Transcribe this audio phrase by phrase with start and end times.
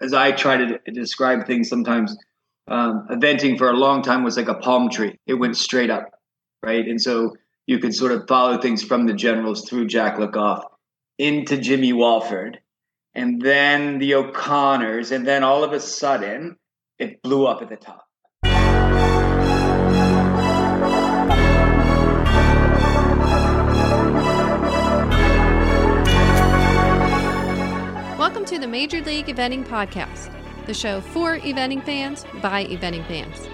[0.00, 2.16] as I try to describe things sometimes,
[2.68, 5.18] um, eventing for a long time was like a palm tree.
[5.26, 6.10] It went straight up,
[6.62, 6.86] right?
[6.86, 7.34] And so
[7.66, 10.64] you could sort of follow things from the generals through Jack Le Goff
[11.18, 12.56] into Jimmy Wofford,
[13.14, 16.56] and then the O'Connors, and then all of a sudden
[16.98, 18.07] it blew up at the top.
[28.28, 30.30] Welcome to the Major League Eventing Podcast,
[30.66, 33.48] the show for eventing fans by eventing fans.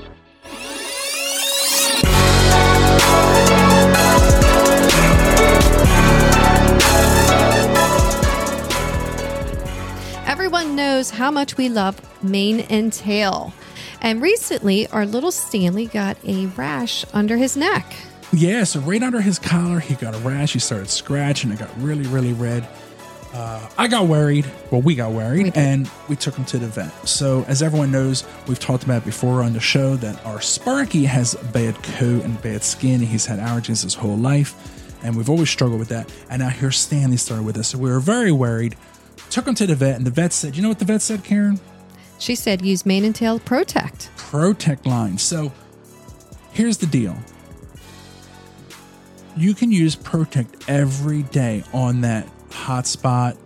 [10.27, 13.55] Everyone knows how much we love mane and tail.
[14.01, 17.95] And recently, our little Stanley got a rash under his neck.
[18.33, 20.55] Yeah, so right under his collar, he got a rash.
[20.55, 21.53] He started scratching.
[21.53, 22.67] It got really, really red.
[23.35, 24.47] Uh, I got worried.
[24.71, 26.93] Well, we got worried, We and we took him to the vet.
[27.09, 31.35] So, as everyone knows, we've talked about before on the show that our Sparky has
[31.53, 33.01] bad coat and bad skin.
[33.01, 34.55] He's had allergies his whole life,
[35.03, 36.13] and we've always struggled with that.
[36.31, 38.77] And now here Stanley started with us, so we were very worried.
[39.31, 41.25] Took him to the vet, and the vet said, "You know what the vet said,
[41.25, 41.59] Karen?
[42.21, 44.11] She said use mane and tail protect.
[44.17, 45.19] Protect line.
[45.19, 45.53] So
[46.53, 47.17] here's the deal.
[49.37, 53.37] You can use Protect every day on that hot spot,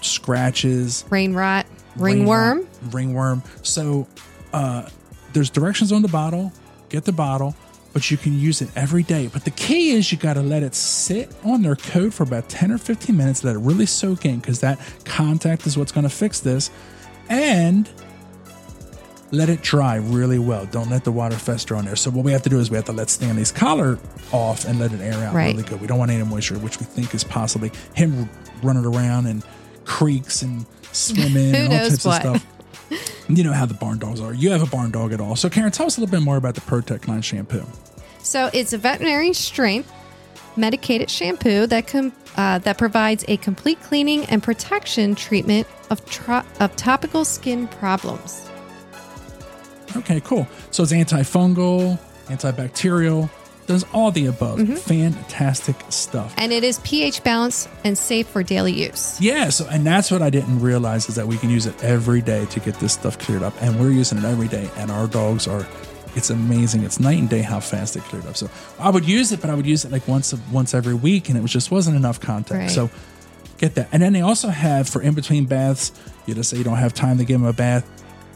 [0.00, 2.66] scratches, Rain rot, ringworm.
[2.90, 3.42] ringworm.
[3.62, 4.06] So
[4.52, 4.88] uh,
[5.32, 6.52] there's directions on the bottle.
[6.88, 7.54] Get the bottle,
[7.92, 9.28] but you can use it every day.
[9.28, 12.48] But the key is you got to let it sit on their coat for about
[12.48, 16.04] 10 or 15 minutes, let it really soak in because that contact is what's going
[16.04, 16.70] to fix this.
[17.28, 17.88] And
[19.30, 20.66] let it dry really well.
[20.66, 21.96] Don't let the water fester on there.
[21.96, 23.98] So what we have to do is we have to let Stanley's collar
[24.32, 25.54] off and let it air out Right.
[25.54, 25.80] really good.
[25.80, 28.28] We don't want any moisture, which we think is possibly him
[28.62, 29.42] running around in
[29.84, 32.24] creeks and swimming and all types what?
[32.24, 32.46] of stuff.
[33.28, 34.32] You know how the barn dogs are.
[34.32, 35.36] You have a barn dog at all.
[35.36, 37.64] So Karen, tell us a little bit more about the Protect Line shampoo.
[38.22, 39.92] So it's a veterinary strength
[40.56, 46.42] medicated shampoo that com- uh, that provides a complete cleaning and protection treatment of tro-
[46.60, 48.48] of topical skin problems.
[49.96, 50.46] Okay, cool.
[50.70, 53.30] So it's antifungal, antibacterial,
[53.66, 54.58] does all the above.
[54.58, 54.74] Mm-hmm.
[54.74, 56.34] Fantastic stuff.
[56.38, 59.20] And it is pH balanced and safe for daily use.
[59.20, 62.22] Yeah, so and that's what I didn't realize is that we can use it every
[62.22, 65.06] day to get this stuff cleared up, and we're using it every day, and our
[65.06, 65.66] dogs are.
[66.16, 66.82] It's amazing.
[66.84, 68.36] It's night and day how fast it cleared up.
[68.36, 68.48] So
[68.80, 71.38] I would use it, but I would use it like once once every week, and
[71.38, 72.58] it was just wasn't enough contact.
[72.58, 72.70] Right.
[72.70, 72.90] So
[73.58, 75.92] get that, and then they also have for in between baths.
[76.26, 77.86] You just say you don't have time to give them a bath.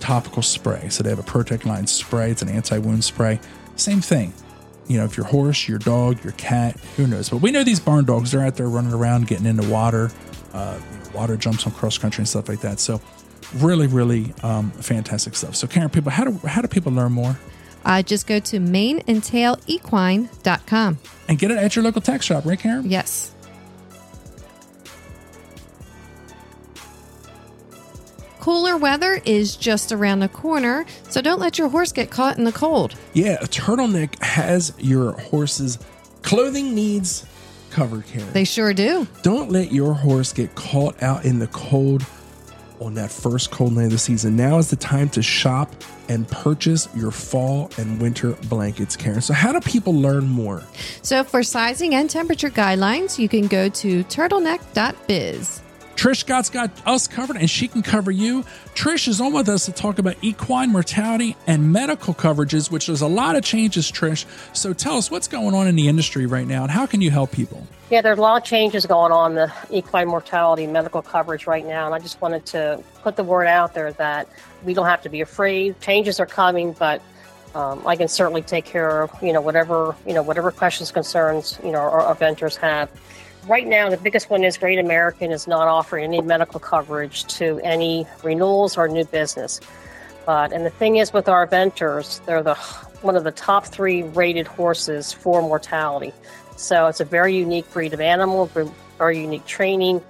[0.02, 0.88] Topical spray.
[0.88, 2.32] So they have a Protect Line spray.
[2.32, 3.40] It's an anti wound spray.
[3.76, 4.34] Same thing
[4.88, 7.30] you know, if your horse, your dog, your cat, who knows?
[7.30, 10.10] But we know these barn dogs, they're out there running around, getting into water,
[10.52, 10.78] uh,
[11.14, 12.80] water jumps on cross country and stuff like that.
[12.80, 13.00] So,
[13.54, 15.56] really, really um, fantastic stuff.
[15.56, 17.38] So, Karen, people, how do how do people learn more
[17.84, 20.98] Uh, just go to maneandtailequine.com.
[21.28, 22.90] and get it at your local tech shop, right, Karen?
[22.90, 23.31] Yes.
[28.42, 32.42] Cooler weather is just around the corner, so don't let your horse get caught in
[32.42, 32.96] the cold.
[33.12, 35.78] Yeah, a turtleneck has your horse's
[36.22, 37.24] clothing needs
[37.70, 38.32] covered, Karen.
[38.32, 39.06] They sure do.
[39.22, 42.04] Don't let your horse get caught out in the cold
[42.80, 44.34] on that first cold night of the season.
[44.34, 45.72] Now is the time to shop
[46.08, 49.20] and purchase your fall and winter blankets, Karen.
[49.20, 50.64] So, how do people learn more?
[51.02, 55.62] So, for sizing and temperature guidelines, you can go to turtleneck.biz.
[56.02, 58.42] Trish Scott's got us covered and she can cover you.
[58.74, 63.02] Trish is on with us to talk about equine mortality and medical coverages, which there's
[63.02, 64.24] a lot of changes, Trish.
[64.52, 67.12] So tell us what's going on in the industry right now and how can you
[67.12, 67.64] help people?
[67.88, 71.86] Yeah, there's a lot of changes going on the equine mortality medical coverage right now,
[71.86, 74.26] and I just wanted to put the word out there that
[74.64, 75.80] we don't have to be afraid.
[75.80, 77.00] Changes are coming, but
[77.54, 81.60] um, I can certainly take care of you know whatever you know whatever questions, concerns
[81.62, 82.90] you know our, our vendors have.
[83.48, 87.58] Right now, the biggest one is Great American is not offering any medical coverage to
[87.64, 89.60] any renewals or new business.
[90.24, 92.54] But and the thing is with our vendors, they're the
[93.02, 96.12] one of the top three rated horses for mortality.
[96.56, 98.48] So it's a very unique breed of animal,
[98.96, 100.00] very unique training.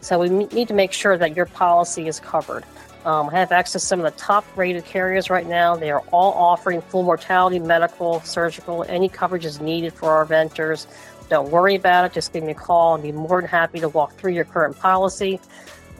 [0.00, 2.64] So we need to make sure that your policy is covered.
[3.04, 5.76] Um, I have access to some of the top rated carriers right now.
[5.76, 10.86] They are all offering full mortality, medical, surgical, any coverage is needed for our vendors.
[11.28, 12.12] Don't worry about it.
[12.12, 12.96] Just give me a call.
[12.96, 15.40] I'll be more than happy to walk through your current policy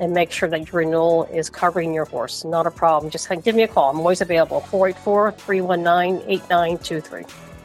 [0.00, 2.44] and make sure that your renewal is covering your horse.
[2.44, 3.10] Not a problem.
[3.10, 3.90] Just give me a call.
[3.90, 4.60] I'm always available.
[4.60, 7.25] 484 319 8923.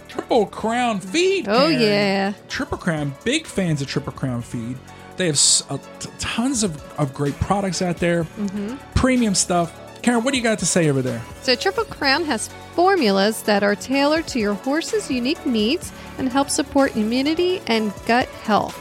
[0.10, 1.48] Triple Crown Feed.
[1.48, 1.80] Oh, Karen.
[1.81, 2.33] yeah.
[2.48, 4.77] Triple Crown, big fans of Triple Crown Feed.
[5.18, 8.25] They have s- uh, t- tons of, of great products out there,
[8.95, 9.71] premium stuff.
[10.01, 11.21] Karen, what do you got to say over there?
[11.44, 16.50] So, Triple Crown has formulas that are tailored to your horse's unique needs and help
[16.50, 18.75] support immunity and gut health.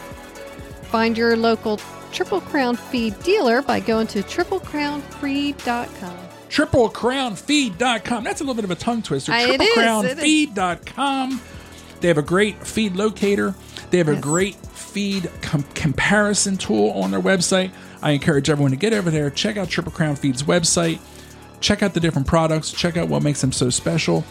[0.90, 1.78] Find your local
[2.12, 6.18] Triple Crown feed dealer by going to triplecrownfeed.com.
[6.48, 8.24] TripleCrownFeed.com.
[8.24, 9.32] That's a little bit of a tongue twister.
[9.32, 11.40] It is, it TripleCrownFeed.com.
[12.00, 13.54] They have a great feed locator.
[13.90, 17.70] They have a great feed com- comparison tool on their website.
[18.02, 20.98] I encourage everyone to get over there, check out Triple Crown Feed's website,
[21.60, 24.24] check out the different products, check out what makes them so special,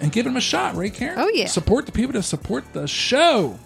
[0.00, 1.18] and give them a shot, right, Karen?
[1.18, 1.46] Oh, yeah.
[1.46, 3.58] Support the people to support the show.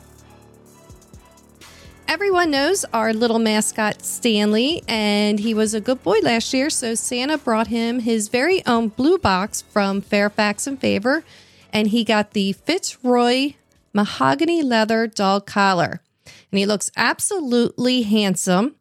[2.07, 6.71] Everyone knows our little mascot Stanley, and he was a good boy last year.
[6.71, 11.23] So Santa brought him his very own blue box from Fairfax and Favor,
[11.71, 13.53] and he got the Fitzroy
[13.93, 18.77] mahogany leather dog collar, and he looks absolutely handsome.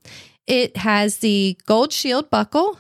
[0.46, 2.80] It has the gold shield buckle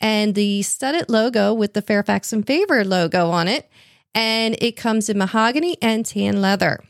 [0.00, 3.68] and the studded logo with the Fairfax and Favor logo on it,
[4.14, 6.80] and it comes in mahogany and tan leather.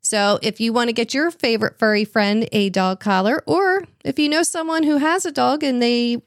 [0.00, 4.18] So, if you want to get your favorite furry friend a dog collar, or if
[4.18, 6.22] you know someone who has a dog and they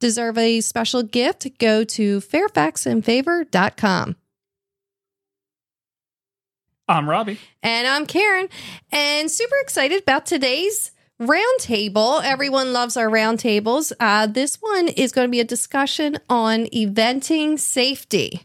[0.00, 4.16] deserve a special gift, go to fairfaxandfavor.com.
[6.88, 7.38] I'm Robbie.
[7.62, 8.48] And I'm Karen,
[8.90, 10.90] and super excited about today's
[11.20, 12.20] roundtable.
[12.24, 13.92] Everyone loves our roundtables.
[14.00, 18.44] Uh, this one is going to be a discussion on eventing safety.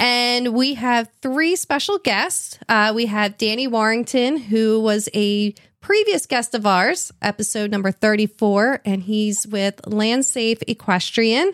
[0.00, 2.58] And we have three special guests.
[2.66, 5.52] Uh, we have Danny Warrington, who was a
[5.82, 11.52] previous guest of ours, episode number 34, and he's with Landsafe Equestrian.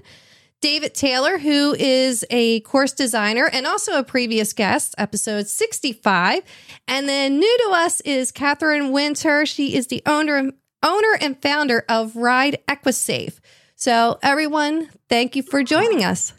[0.61, 6.43] David Taylor, who is a course designer and also a previous guest, episode 65.
[6.87, 9.45] And then new to us is Catherine Winter.
[9.45, 10.53] She is the owner,
[10.85, 13.41] owner and founder of Ride Equisafe.
[13.75, 16.33] So, everyone, thank you for joining us.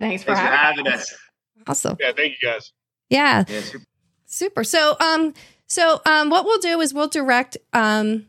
[0.00, 1.14] Thanks for Thanks for having having us.
[1.68, 1.96] Awesome.
[2.00, 2.72] Yeah, thank you guys.
[3.10, 3.44] Yeah.
[3.48, 3.84] Yeah, super.
[4.26, 4.64] Super.
[4.64, 5.34] So, um,
[5.66, 8.26] so um, what we'll do is we'll direct um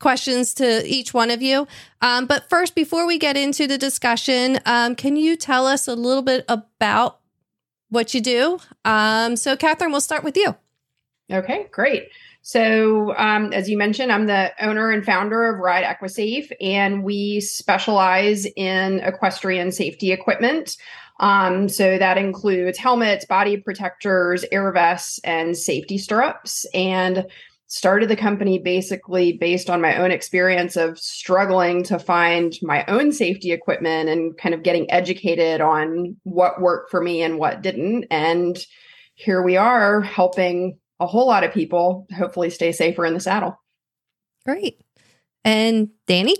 [0.00, 1.66] questions to each one of you.
[2.02, 5.94] Um, but first, before we get into the discussion, um, can you tell us a
[5.94, 7.20] little bit about
[7.88, 8.58] what you do?
[8.84, 10.54] Um, so, Catherine, we'll start with you.
[11.32, 12.08] Okay, great.
[12.42, 17.40] So, um, as you mentioned, I'm the owner and founder of Ride Equisafe, and we
[17.40, 20.76] specialize in equestrian safety equipment.
[21.20, 26.66] Um, so that includes helmets, body protectors, air vests, and safety stirrups.
[26.74, 27.26] And
[27.74, 33.10] started the company basically based on my own experience of struggling to find my own
[33.10, 38.04] safety equipment and kind of getting educated on what worked for me and what didn't.
[38.12, 38.56] And
[39.14, 43.58] here we are helping a whole lot of people hopefully stay safer in the saddle.
[44.44, 44.80] Great.
[45.44, 46.36] And Danny?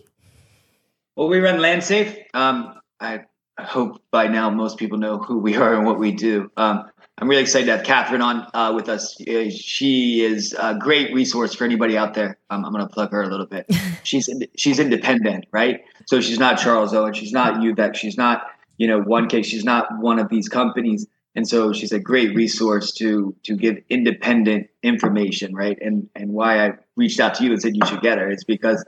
[1.17, 2.17] Well, we run LandSafe.
[2.35, 3.25] Um, I
[3.63, 6.51] hope by now most people know who we are and what we do.
[6.57, 9.21] Um, I'm really excited to have Catherine on uh, with us.
[9.21, 12.39] Uh, she is a great resource for anybody out there.
[12.51, 13.67] Um, I'm going to plug her a little bit.
[14.03, 15.83] she's she's independent, right?
[16.07, 17.15] So she's not Charles Owen.
[17.15, 17.97] She's not Uvex.
[17.97, 18.47] She's not
[18.79, 19.47] you know one case.
[19.47, 21.07] She's not one of these companies.
[21.37, 25.79] And so she's a great resource to to give independent information, right?
[25.81, 28.43] And and why I reached out to you and said you should get her is
[28.43, 28.85] because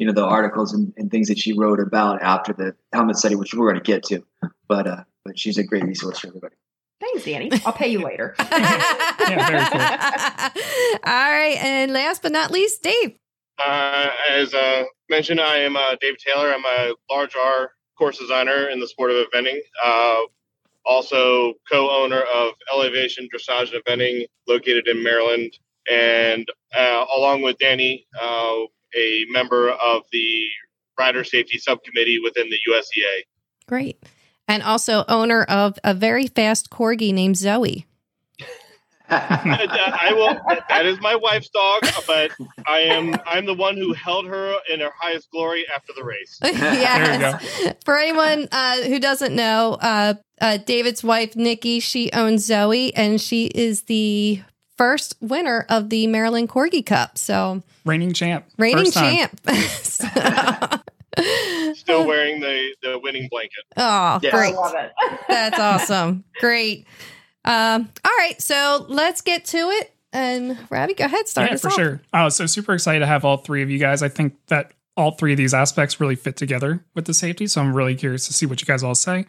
[0.00, 3.34] you know the articles and, and things that she wrote about after the helmet study,
[3.34, 4.24] which we're going to get to.
[4.66, 6.56] But uh, but she's a great resource for everybody.
[7.00, 7.50] Thanks, Danny.
[7.66, 8.34] I'll pay you later.
[9.30, 10.62] Yeah, cool.
[11.04, 11.56] All right.
[11.60, 13.14] And last but not least, Dave.
[13.64, 16.52] Uh, as uh, mentioned, I am uh, Dave Taylor.
[16.52, 19.58] I'm a large R course designer in the sport of eventing.
[19.84, 20.22] Uh,
[20.84, 25.52] also, co-owner of Elevation Dressage and Eventing, located in Maryland,
[25.88, 28.60] and uh, along with Danny, uh,
[28.96, 30.46] a member of the
[30.98, 33.24] Rider Safety Subcommittee within the USEA.
[33.66, 34.02] Great.
[34.48, 37.86] And also owner of a very fast corgi named Zoe.
[39.10, 40.56] I will.
[40.68, 42.30] That is my wife's dog, but
[42.66, 46.38] I am I'm the one who held her in her highest glory after the race.
[46.42, 47.74] yes.
[47.84, 53.20] For anyone uh, who doesn't know, uh, uh, David's wife, Nikki, she owns Zoe, and
[53.20, 54.42] she is the
[54.80, 57.18] first winner of the Maryland Corgi Cup.
[57.18, 58.46] So, Reigning champ.
[58.56, 59.40] reigning First champ.
[61.18, 63.64] So- Still wearing the the winning blanket.
[63.76, 64.32] oh, Yes.
[64.32, 64.54] I great.
[64.54, 64.92] love it.
[65.28, 66.24] That's awesome.
[66.40, 66.86] Great.
[67.44, 68.40] Um, all right.
[68.40, 69.92] So, let's get to it.
[70.14, 71.28] And Robbie, go ahead.
[71.28, 71.74] Start yeah, us for off.
[71.74, 72.00] sure.
[72.14, 74.02] Oh, so super excited to have all three of you guys.
[74.02, 77.46] I think that all three of these aspects really fit together with the safety.
[77.48, 79.26] So I'm really curious to see what you guys all say.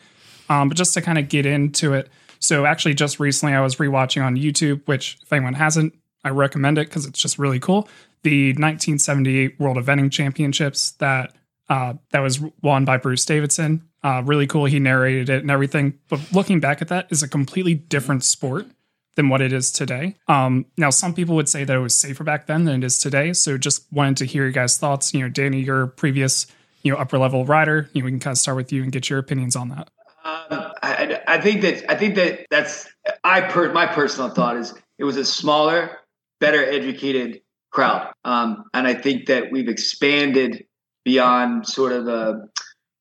[0.50, 2.10] Um, but just to kind of get into it.
[2.42, 5.94] So actually, just recently I was rewatching on YouTube, which if anyone hasn't
[6.24, 7.88] I recommend it because it's just really cool.
[8.24, 11.34] The 1978 World Eventing Championships that
[11.70, 13.88] uh, that was won by Bruce Davidson.
[14.04, 14.66] Uh, really cool.
[14.66, 15.98] He narrated it and everything.
[16.10, 18.68] But looking back at that, is a completely different sport
[19.16, 20.16] than what it is today.
[20.28, 23.00] Um, now, some people would say that it was safer back then than it is
[23.00, 23.34] today.
[23.34, 25.14] So, just wanted to hear your guys' thoughts.
[25.14, 26.48] You know, Danny, your previous
[26.84, 27.90] you know upper level rider.
[27.94, 29.90] You know, we can kind of start with you and get your opinions on that.
[30.24, 32.88] Um, I, I, think that I think that that's
[33.24, 35.98] I per my personal thought is it was a smaller,
[36.40, 40.66] better educated crowd, um, and I think that we've expanded
[41.04, 42.48] beyond sort of a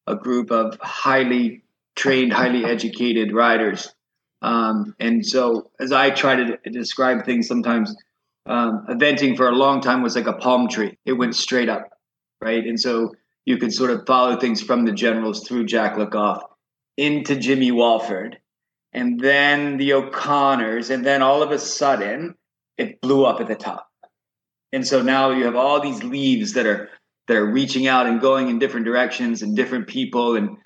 [0.07, 1.63] a group of highly
[1.95, 3.95] trained, highly educated riders.
[4.41, 7.95] Um, and so, as I try to describe things, sometimes
[8.47, 11.91] um, eventing for a long time was like a palm tree; it went straight up,
[12.41, 12.65] right?
[12.65, 13.13] And so
[13.45, 16.43] you could sort of follow things from the generals through Jack Le Goff
[17.01, 18.35] into Jimmy Wofford,
[18.93, 22.35] and then the O'Connors, and then all of a sudden
[22.77, 23.89] it blew up at the top.
[24.71, 26.91] And so now you have all these leaves that are
[27.27, 30.59] that are reaching out and going in different directions and different people and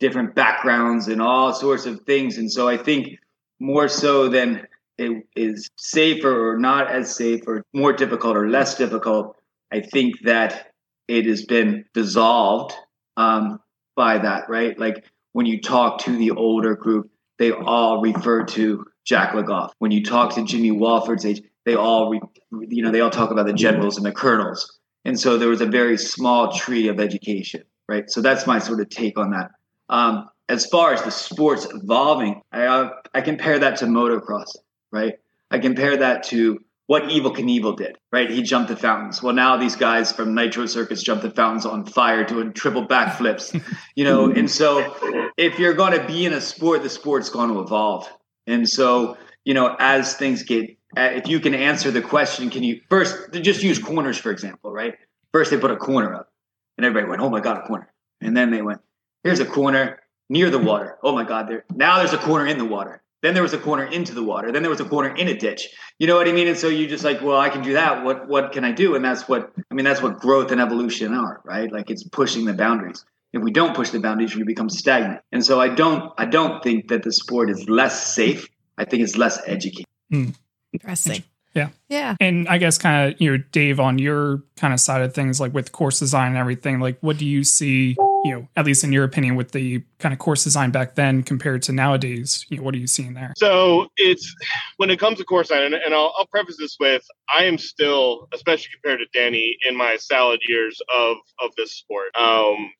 [0.00, 2.38] different backgrounds and all sorts of things.
[2.38, 3.18] And so I think
[3.60, 8.76] more so than it is safer or not as safe or more difficult or less
[8.76, 9.36] difficult,
[9.70, 10.72] I think that
[11.06, 12.72] it has been dissolved
[13.18, 13.60] um,
[13.94, 14.78] by that, right?
[14.78, 19.74] Like when you talk to the older group, they all refer to Jack Le Goff.
[19.78, 22.20] When you talk to Jimmy Wofford's age, they all, re,
[22.68, 24.78] you know, they all talk about the generals and the colonels.
[25.04, 28.08] And so there was a very small tree of education, right?
[28.08, 29.50] So that's my sort of take on that.
[29.88, 34.56] Um, as far as the sports evolving, I, I compare that to motocross,
[34.92, 35.14] right?
[35.50, 38.30] I compare that to what Evel Knievel did, right?
[38.30, 39.22] He jumped the fountains.
[39.22, 43.60] Well, now these guys from Nitro Circus jump the fountains on fire doing triple backflips,
[43.94, 44.30] you know.
[44.30, 44.94] and so,
[45.36, 48.08] if you're going to be in a sport, the sport's going to evolve.
[48.46, 52.62] And so, you know, as things get, uh, if you can answer the question, can
[52.62, 54.94] you first just use corners for example, right?
[55.32, 56.32] First they put a corner up,
[56.76, 58.80] and everybody went, "Oh my god, a corner!" And then they went,
[59.24, 60.98] "Here's a corner near the water.
[61.02, 63.58] Oh my god, there now there's a corner in the water." Then there was a
[63.58, 64.50] corner into the water.
[64.50, 65.68] Then there was a corner in a ditch.
[65.98, 66.48] You know what I mean?
[66.48, 68.04] And so you just like, well, I can do that.
[68.04, 68.94] What what can I do?
[68.94, 69.84] And that's what I mean.
[69.84, 71.70] That's what growth and evolution are, right?
[71.70, 73.04] Like it's pushing the boundaries.
[73.32, 75.22] If we don't push the boundaries, we become stagnant.
[75.30, 78.48] And so I don't I don't think that the sport is less safe.
[78.76, 79.86] I think it's less educated.
[80.12, 80.34] Mm.
[80.72, 81.22] Interesting.
[81.54, 81.68] Yeah.
[81.88, 82.16] Yeah.
[82.18, 85.40] And I guess kind of, you know, Dave, on your kind of side of things,
[85.40, 88.84] like with course design and everything, like what do you see, you know, at least
[88.84, 92.46] in your opinion, with the kind of course design back then compared to nowadays?
[92.48, 93.32] You know, what are you seeing there?
[93.36, 94.34] So it's
[94.76, 97.02] when it comes to course design, and, I'll, I'll preface this with
[97.36, 102.14] I am still, especially compared to Danny, in my salad years of of this sport.
[102.16, 102.70] Um,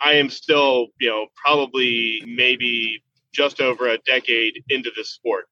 [0.00, 5.46] I am still, you know, probably maybe just over a decade into this sport.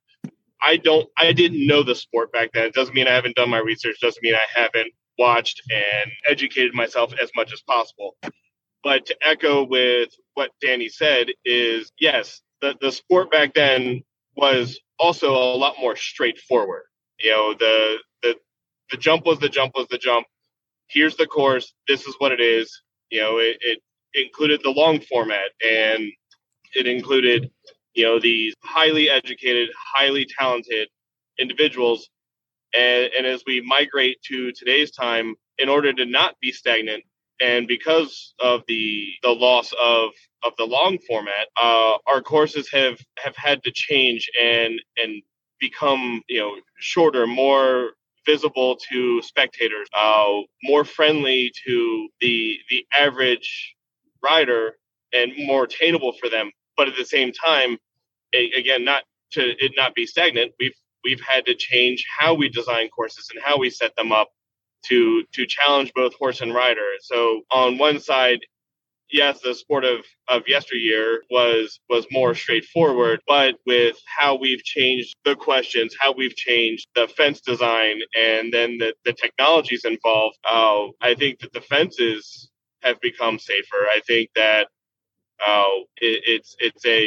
[0.63, 2.67] I don't I didn't know the sport back then.
[2.67, 6.75] It doesn't mean I haven't done my research, doesn't mean I haven't watched and educated
[6.75, 8.17] myself as much as possible.
[8.85, 14.03] But to echo with what Danny said is yes, the, the sport back then
[14.37, 16.85] was also a lot more straightforward.
[17.21, 18.37] You know, the the
[18.93, 20.27] the jump was the jump was the jump.
[20.89, 21.75] Here's the course.
[21.89, 22.83] This is what it is.
[23.11, 23.81] You know, it, it
[24.15, 26.11] included the long format and
[26.75, 27.51] it included
[27.95, 30.89] you know these highly educated highly talented
[31.39, 32.11] individuals
[32.77, 37.05] and, and as we migrate to today's time in order to not be stagnant
[37.45, 40.11] and because of the the loss of
[40.45, 45.23] of the long format uh, our courses have have had to change and and
[45.61, 47.93] become you know shorter more
[48.27, 53.77] visible to spectators uh, more friendly to the the average
[54.25, 54.77] rider
[55.15, 56.51] and more attainable for them.
[56.77, 57.79] But at the same time,
[58.59, 62.89] again, not to it not be stagnant, we've we've had to change how we design
[62.91, 64.31] courses and how we set them up
[64.89, 66.91] to to challenge both horse and rider.
[67.01, 68.41] So on one side,
[69.11, 75.15] yes, the sport of, of yesteryear was was more straightforward, but with how we've changed
[75.25, 80.87] the questions, how we've changed the fence design, and then the, the technologies involved, uh,
[81.01, 82.51] I think that the fences
[82.83, 83.87] have become safer.
[83.95, 84.69] I think that
[85.47, 85.65] uh,
[85.99, 87.07] it, it's it's a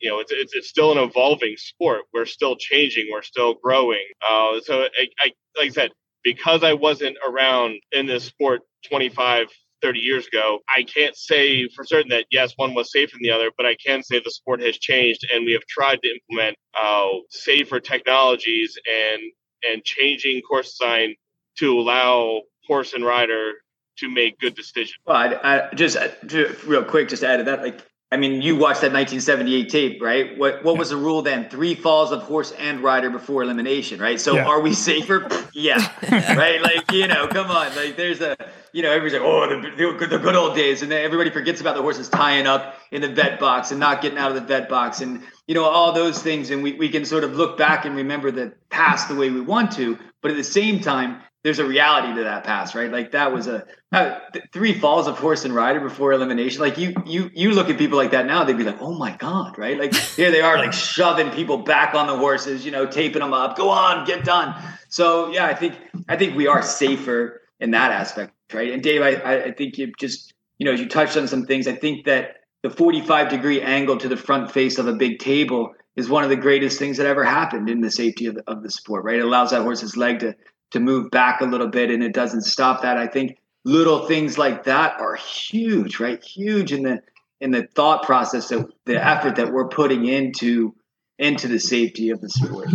[0.00, 2.02] you know it's, it's it's still an evolving sport.
[2.12, 3.08] We're still changing.
[3.12, 4.04] We're still growing.
[4.28, 5.90] Uh, so I, I like I said
[6.24, 9.48] because I wasn't around in this sport 25
[9.82, 13.30] 30 years ago, I can't say for certain that yes, one was safer than the
[13.30, 16.56] other, but I can say the sport has changed and we have tried to implement
[16.80, 19.22] uh, safer technologies and
[19.70, 21.14] and changing course design
[21.58, 23.52] to allow horse and rider
[23.98, 24.96] to make good decisions.
[25.06, 27.80] Well, I, I just, just real quick, just to add to that, like
[28.14, 30.38] I mean, you watched that 1978 tape, right?
[30.38, 30.78] What what yeah.
[30.78, 31.50] was the rule then?
[31.50, 34.20] Three falls of horse and rider before elimination, right?
[34.20, 34.44] So yeah.
[34.44, 35.28] are we safer?
[35.52, 35.92] yeah,
[36.36, 36.62] right.
[36.62, 37.74] Like you know, come on.
[37.74, 38.36] Like there's a
[38.70, 41.74] you know everybody's like, oh, the, the good old days, and then everybody forgets about
[41.74, 44.68] the horses tying up in the vet box and not getting out of the vet
[44.68, 47.84] box, and you know all those things, and we we can sort of look back
[47.84, 51.58] and remember the past the way we want to, but at the same time, there's
[51.58, 52.90] a reality to that pass, right?
[52.90, 54.18] Like that was a uh,
[54.50, 56.62] three falls of horse and rider before elimination.
[56.62, 59.14] Like you, you, you look at people like that now, they'd be like, "Oh my
[59.18, 59.78] god!" Right?
[59.78, 63.34] Like here they are, like shoving people back on the horses, you know, taping them
[63.34, 63.58] up.
[63.58, 64.54] Go on, get done.
[64.88, 65.74] So yeah, I think
[66.08, 68.72] I think we are safer in that aspect, right?
[68.72, 71.68] And Dave, I, I think you just you know as you touched on some things.
[71.68, 75.74] I think that the 45 degree angle to the front face of a big table
[75.94, 78.62] is one of the greatest things that ever happened in the safety of the, of
[78.62, 79.16] the sport, right?
[79.16, 80.34] It allows that horse's leg to
[80.74, 82.96] to move back a little bit and it doesn't stop that.
[82.96, 86.22] I think little things like that are huge, right?
[86.22, 87.00] Huge in the
[87.40, 90.74] in the thought process that the effort that we're putting into
[91.18, 92.68] into the safety of the sport.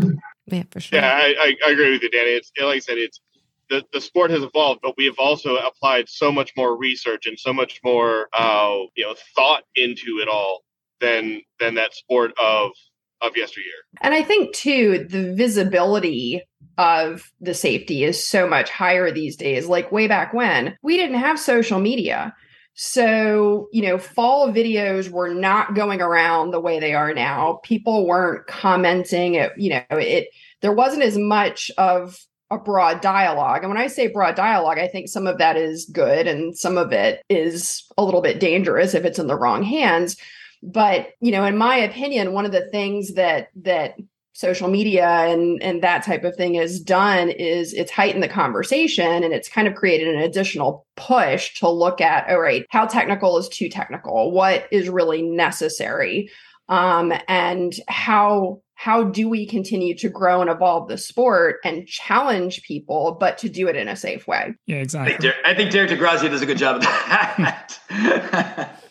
[0.46, 1.00] Yeah, for sure.
[1.00, 2.32] Yeah, I, I agree with you, Danny.
[2.32, 3.20] It's like I said, it's
[3.70, 7.38] the, the sport has evolved, but we have also applied so much more research and
[7.38, 10.64] so much more uh, you know thought into it all
[11.02, 12.72] than than that sport of
[13.22, 13.74] of yesteryear.
[14.02, 16.44] And I think too the visibility
[16.78, 19.68] of the safety is so much higher these days.
[19.68, 22.34] Like way back when, we didn't have social media.
[22.76, 27.60] So, you know, fall videos were not going around the way they are now.
[27.64, 30.30] People weren't commenting it, you know, it
[30.62, 32.18] there wasn't as much of
[32.52, 33.64] a broad dialogue.
[33.64, 36.78] And when I say broad dialogue, I think some of that is good and some
[36.78, 40.18] of it is a little bit dangerous if it's in the wrong hands.
[40.62, 43.96] But, you know, in my opinion, one of the things that that
[44.40, 49.22] social media and and that type of thing has done is it's heightened the conversation
[49.22, 53.38] and it's kind of created an additional push to look at all right how technical
[53.38, 54.32] is too technical?
[54.32, 56.30] What is really necessary?
[56.70, 62.64] Um, and how how do we continue to grow and evolve the sport and challenge
[62.64, 64.54] people but to do it in a safe way?
[64.68, 68.80] Yeah exactly i think, Der- I think derek DeGrazia does a good job of that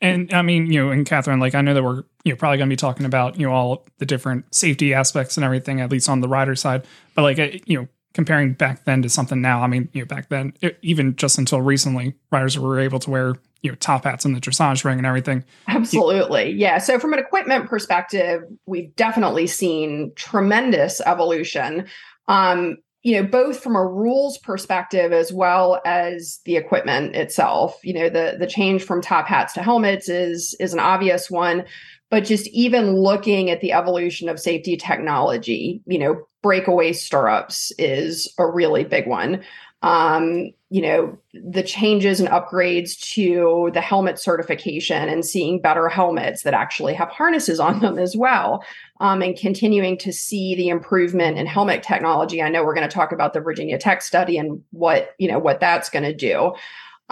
[0.00, 2.58] and I mean, you know, and Catherine, like I know that we're you know probably
[2.58, 5.90] going to be talking about you know all the different safety aspects and everything, at
[5.90, 6.84] least on the rider side.
[7.14, 10.28] But like you know, comparing back then to something now, I mean, you know, back
[10.28, 14.24] then, it, even just until recently, riders were able to wear you know top hats
[14.24, 15.44] and the dressage ring and everything.
[15.68, 16.78] Absolutely, yeah.
[16.78, 21.86] So from an equipment perspective, we've definitely seen tremendous evolution.
[22.28, 27.78] Um, you know both from a rules perspective as well as the equipment itself.
[27.82, 31.64] You know the the change from top hats to helmets is is an obvious one
[32.12, 38.32] but just even looking at the evolution of safety technology you know breakaway stirrups is
[38.38, 39.42] a really big one
[39.82, 46.44] um, you know, the changes and upgrades to the helmet certification and seeing better helmets
[46.44, 48.64] that actually have harnesses on them as well.
[49.00, 52.40] Um, and continuing to see the improvement in helmet technology.
[52.40, 55.40] I know we're going to talk about the Virginia Tech study and what, you know,
[55.40, 56.54] what that's going to do.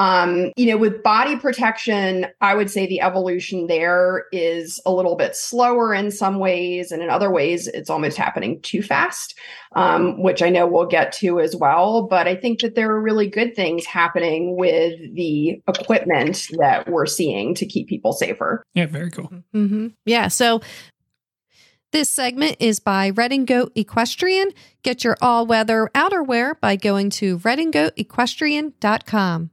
[0.00, 5.14] Um, you know, with body protection, I would say the evolution there is a little
[5.14, 9.38] bit slower in some ways, and in other ways, it's almost happening too fast,
[9.76, 12.06] um, which I know we'll get to as well.
[12.06, 17.04] But I think that there are really good things happening with the equipment that we're
[17.04, 18.64] seeing to keep people safer.
[18.72, 19.30] Yeah, very cool.
[19.54, 19.88] Mm-hmm.
[20.06, 20.28] Yeah.
[20.28, 20.62] So
[21.92, 24.52] this segment is by Red and Goat Equestrian.
[24.82, 29.50] Get your all weather outerwear by going to redandgoatequestrian.com.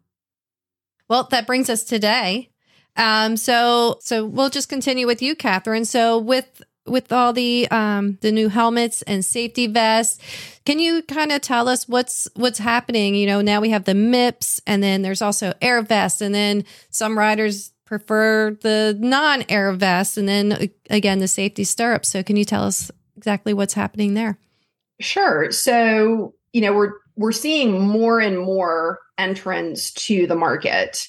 [1.09, 2.49] Well, that brings us today.
[2.95, 5.85] Um, so so we'll just continue with you, Catherine.
[5.85, 10.19] So with with all the um, the new helmets and safety vests,
[10.65, 13.15] can you kind of tell us what's what's happening?
[13.15, 16.65] You know, now we have the MIPS, and then there's also air vests, and then
[16.89, 22.09] some riders prefer the non air vests, and then again the safety stirrups.
[22.09, 24.39] So can you tell us exactly what's happening there?
[24.99, 25.51] Sure.
[25.51, 31.07] So you know we're we're seeing more and more entrance to the market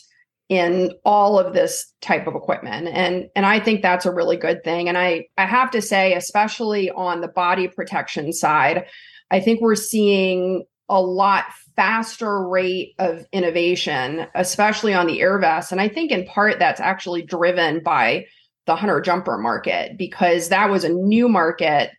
[0.49, 2.89] in all of this type of equipment.
[2.89, 4.89] And and I think that's a really good thing.
[4.89, 8.87] And I I have to say especially on the body protection side
[9.31, 11.45] I think we're seeing a lot
[11.77, 15.71] faster rate of innovation especially on the air vest.
[15.71, 18.25] And I think in part that's actually driven by
[18.65, 21.91] the hunter jumper market because that was a new market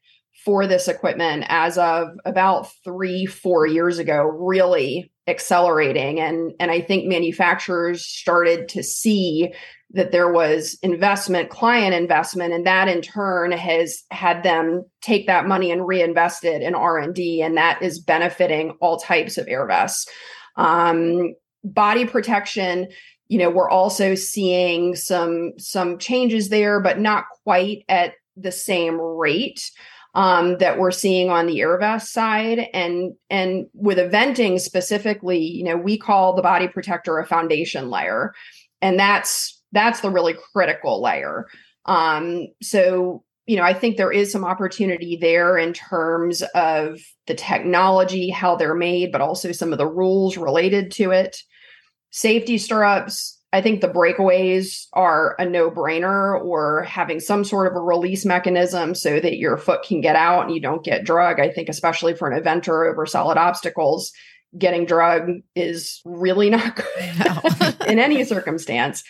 [0.49, 6.19] for this equipment as of about three, four years ago, really accelerating.
[6.19, 9.53] And, and I think manufacturers started to see
[9.91, 15.45] that there was investment, client investment, and that in turn has had them take that
[15.45, 20.09] money and reinvest it in R&D, and that is benefiting all types of air vests.
[20.55, 22.87] Um, body protection
[23.27, 28.99] you know, we're also seeing some some changes there, but not quite at the same
[28.99, 29.69] rate
[30.15, 32.67] um, that we're seeing on the Airvest side.
[32.73, 38.33] And and with eventing specifically, you know, we call the body protector a foundation layer,
[38.81, 41.47] and that's that's the really critical layer.
[41.85, 47.33] Um, so you know, I think there is some opportunity there in terms of the
[47.33, 51.41] technology, how they're made, but also some of the rules related to it.
[52.11, 57.75] Safety stirrups, I think the breakaways are a no brainer or having some sort of
[57.75, 61.39] a release mechanism so that your foot can get out and you don't get drug.
[61.39, 64.11] I think, especially for an eventer over solid obstacles,
[64.57, 69.03] getting drug is really not good in any circumstance.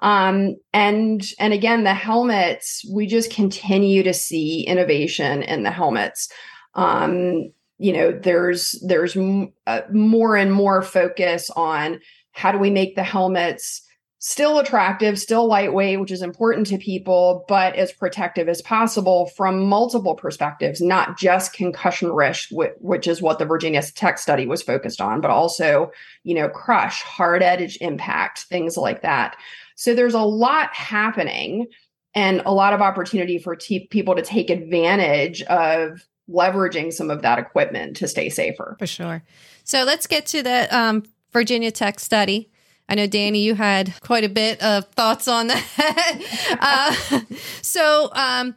[0.00, 6.28] Um, and and again the helmets we just continue to see innovation in the helmets.
[6.74, 12.00] Um, you know there's there's m- uh, more and more focus on
[12.32, 13.82] how do we make the helmets
[14.18, 19.62] still attractive still lightweight which is important to people but as protective as possible from
[19.62, 22.48] multiple perspectives not just concussion risk
[22.80, 25.90] which is what the virginia tech study was focused on but also
[26.24, 29.36] you know crush hard edge impact things like that
[29.74, 31.66] so there's a lot happening
[32.14, 37.22] and a lot of opportunity for t- people to take advantage of leveraging some of
[37.22, 38.74] that equipment to stay safer.
[38.78, 39.22] For sure.
[39.64, 42.50] So let's get to the um, Virginia Tech study.
[42.88, 46.56] I know, Danny, you had quite a bit of thoughts on that.
[46.60, 47.20] uh,
[47.62, 48.54] so, um,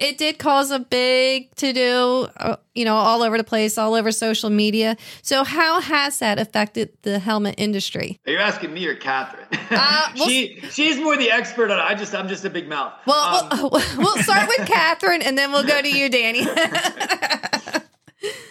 [0.00, 3.94] it did cause a big to do, uh, you know, all over the place, all
[3.94, 4.96] over social media.
[5.20, 8.18] So, how has that affected the helmet industry?
[8.26, 9.46] Are you asking me or Catherine?
[9.70, 11.82] Uh, we'll, she she's more the expert on it.
[11.82, 12.94] I just I'm just a big mouth.
[13.06, 16.46] Well, um, we'll, we'll start with Catherine, and then we'll go to you, Danny.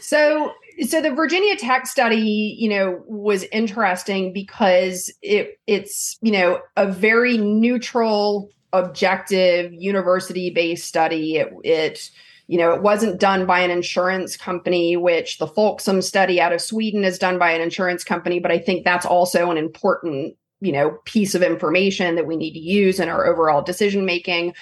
[0.02, 0.54] So
[0.88, 6.92] so the Virginia Tech study, you know, was interesting because it it's you know a
[6.92, 11.38] very neutral objective university based study.
[11.38, 12.12] It, it,
[12.48, 16.62] you know, it wasn't done by an insurance company, which the Folksam study out of
[16.62, 18.40] Sweden is done by an insurance company.
[18.40, 22.54] But I think that's also an important, you know, piece of information that we need
[22.54, 24.56] to use in our overall decision making.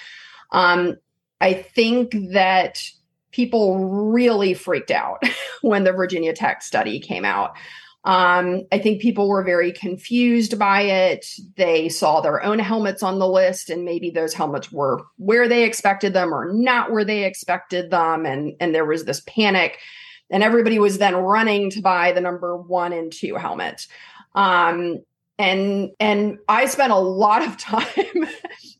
[0.52, 0.96] Um,
[1.40, 2.82] I think that
[3.30, 5.22] people really freaked out
[5.62, 7.56] when the Virginia Tech study came out.
[8.04, 11.26] Um, I think people were very confused by it.
[11.56, 15.64] They saw their own helmets on the list, and maybe those helmets were where they
[15.64, 19.78] expected them or not where they expected them, and and there was this panic,
[20.30, 23.86] and everybody was then running to buy the number one and two helmet.
[24.34, 25.00] Um,
[25.38, 28.26] and and I spent a lot of time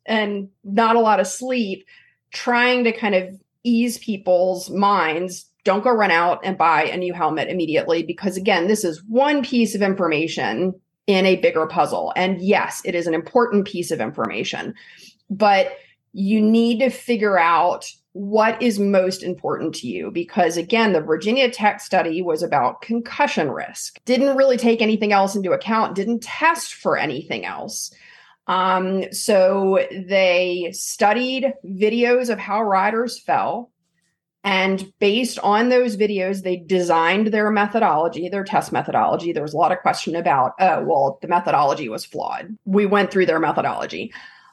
[0.07, 1.87] and not a lot of sleep
[2.33, 5.47] trying to kind of ease people's minds.
[5.65, 9.43] Don't go run out and buy a new helmet immediately because again this is one
[9.43, 10.75] piece of information
[11.07, 12.13] in a bigger puzzle.
[12.17, 14.75] And yes it is an important piece of information
[15.31, 15.77] but
[16.13, 21.51] you need to figure out what is most important to you because again the virginia
[21.51, 23.99] tech study was about concussion risk.
[24.05, 27.93] Didn't really take anything else into account didn't test for anything else
[28.49, 33.71] um, so they studied videos of how riders fell
[34.45, 39.33] and based on those videos, they designed their methodology, their test methodology.
[39.33, 42.57] There was a lot of question about, oh, well, the methodology was flawed.
[42.65, 44.13] We went through their methodology.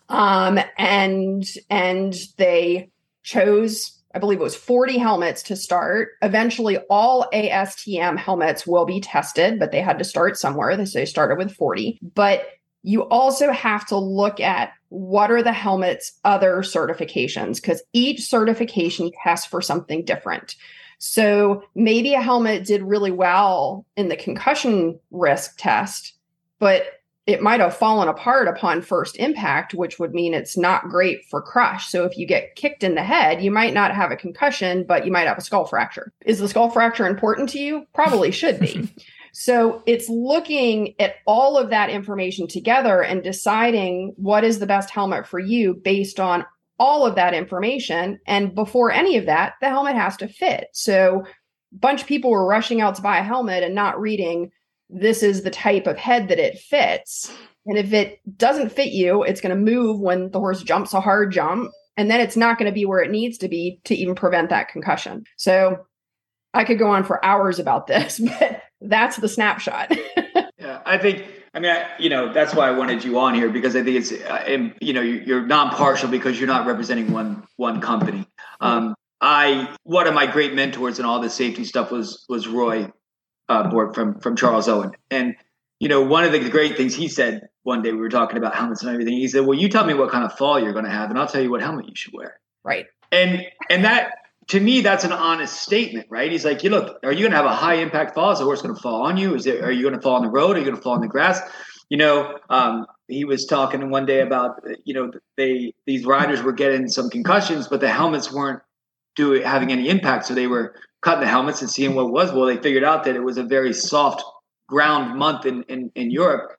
[0.10, 2.90] Um, and and they
[3.24, 6.12] chose I believe it was 40 helmets to start.
[6.22, 10.86] Eventually, all ASTM helmets will be tested, but they had to start somewhere.
[10.86, 12.00] So they started with 40.
[12.14, 12.46] But
[12.86, 19.12] you also have to look at what are the helmet's other certifications because each certification
[19.24, 20.56] tests for something different.
[21.00, 26.14] So maybe a helmet did really well in the concussion risk test,
[26.60, 26.86] but
[27.26, 31.42] it might have fallen apart upon first impact, which would mean it's not great for
[31.42, 31.88] crush.
[31.88, 35.08] So if you get kicked in the head, you might not have a concussion, but
[35.08, 36.14] you might have a skull fracture.
[36.24, 37.88] Is the skull fracture important to you?
[37.96, 38.88] Probably should be.
[39.38, 44.90] So it's looking at all of that information together and deciding what is the best
[44.90, 46.46] helmet for you based on
[46.80, 48.18] all of that information.
[48.26, 50.68] And before any of that, the helmet has to fit.
[50.72, 54.52] So a bunch of people were rushing out to buy a helmet and not reading
[54.90, 57.30] this is the type of head that it fits.
[57.66, 61.02] And if it doesn't fit you, it's going to move when the horse jumps a
[61.02, 61.72] hard jump.
[61.98, 64.50] And then it's not going to be where it needs to be to even prevent
[64.52, 65.26] that concussion.
[65.36, 65.86] So
[66.54, 69.96] I could go on for hours about this, but that's the snapshot.
[70.58, 71.26] yeah, I think.
[71.54, 73.96] I mean, I, you know, that's why I wanted you on here because I think
[73.96, 78.28] it's, uh, you know, you're non-partial because you're not representing one one company.
[78.60, 82.92] Um, I one of my great mentors in all the safety stuff was was Roy
[83.48, 85.36] uh, Burek from from Charles Owen, and
[85.80, 88.56] you know, one of the great things he said one day we were talking about
[88.56, 89.14] helmets and everything.
[89.14, 91.18] He said, "Well, you tell me what kind of fall you're going to have, and
[91.18, 92.88] I'll tell you what helmet you should wear." Right.
[93.12, 94.12] And and that
[94.48, 96.32] to me, that's an honest statement, right?
[96.32, 98.32] He's like, "You look, are you going to have a high impact fall?
[98.32, 99.36] Is the horse going to fall on you?
[99.36, 99.64] Is it?
[99.64, 100.56] Are you going to fall on the road?
[100.56, 101.42] Are you going to fall on the grass?"
[101.90, 106.54] You know, um, he was talking one day about you know they these riders were
[106.54, 108.62] getting some concussions, but the helmets weren't
[109.16, 112.32] doing having any impact, so they were cutting the helmets and seeing what was.
[112.32, 114.24] Well, they figured out that it was a very soft
[114.68, 116.58] ground month in, in, in Europe.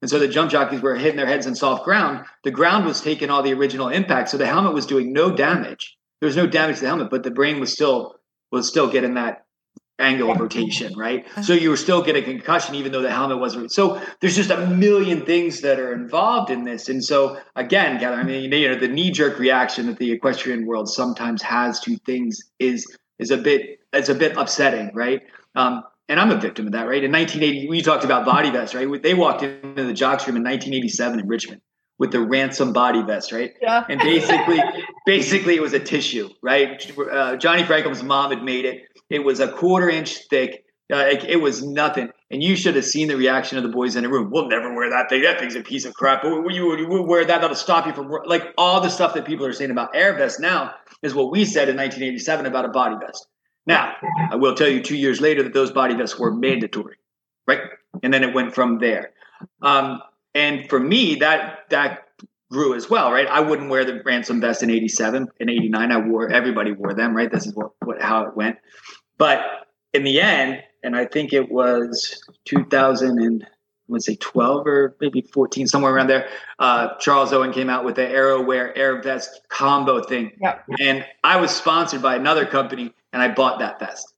[0.00, 2.24] And so the jump jockeys were hitting their heads on soft ground.
[2.42, 4.30] The ground was taking all the original impact.
[4.30, 5.96] So the helmet was doing no damage.
[6.22, 8.14] There was no damage to the helmet, but the brain was still
[8.52, 9.44] was still getting that
[9.98, 11.26] angle of rotation, right?
[11.42, 13.72] So you were still getting concussion even though the helmet wasn't.
[13.72, 16.88] So there's just a million things that are involved in this.
[16.88, 20.64] And so again, Gather, I mean, you know, the knee jerk reaction that the equestrian
[20.64, 22.86] world sometimes has to things is
[23.18, 25.22] is a bit it's a bit upsetting, right?
[25.56, 27.02] Um, and I'm a victim of that, right?
[27.02, 29.02] In 1980, we talked about body vests, right?
[29.02, 31.62] They walked into the jocks room in 1987 in Richmond
[32.02, 33.54] with the ransom body vest, right?
[33.62, 33.84] Yeah.
[33.88, 34.60] And basically,
[35.06, 36.84] basically, it was a tissue, right?
[36.98, 38.82] Uh, Johnny Franklin's mom had made it.
[39.08, 40.64] It was a quarter inch thick.
[40.92, 43.94] Uh, it, it, was nothing, and you should have seen the reaction of the boys
[43.94, 44.32] in the room.
[44.32, 45.22] We'll never wear that thing.
[45.22, 46.24] That thing's a piece of crap.
[46.24, 47.40] You, you, you wear that.
[47.40, 50.40] That'll stop you from like all the stuff that people are saying about air vests
[50.40, 53.28] now is what we said in 1987 about a body vest.
[53.64, 53.94] Now,
[54.32, 56.96] I will tell you two years later that those body vests were mandatory,
[57.46, 57.60] right?
[58.02, 59.12] And then it went from there.
[59.62, 60.02] Um,
[60.34, 62.08] and for me, that that
[62.50, 63.26] grew as well, right?
[63.26, 65.28] I wouldn't wear the ransom vest in '87.
[65.40, 66.30] In '89, I wore.
[66.30, 67.30] Everybody wore them, right?
[67.30, 68.58] This is what, what how it went.
[69.18, 69.40] But
[69.92, 73.46] in the end, and I think it was 2000 and
[73.88, 76.28] let's say 12 or maybe 14, somewhere around there.
[76.58, 80.64] Uh, Charles Owen came out with the AeroWear Air Vest combo thing, yep.
[80.80, 84.14] and I was sponsored by another company and I bought that vest,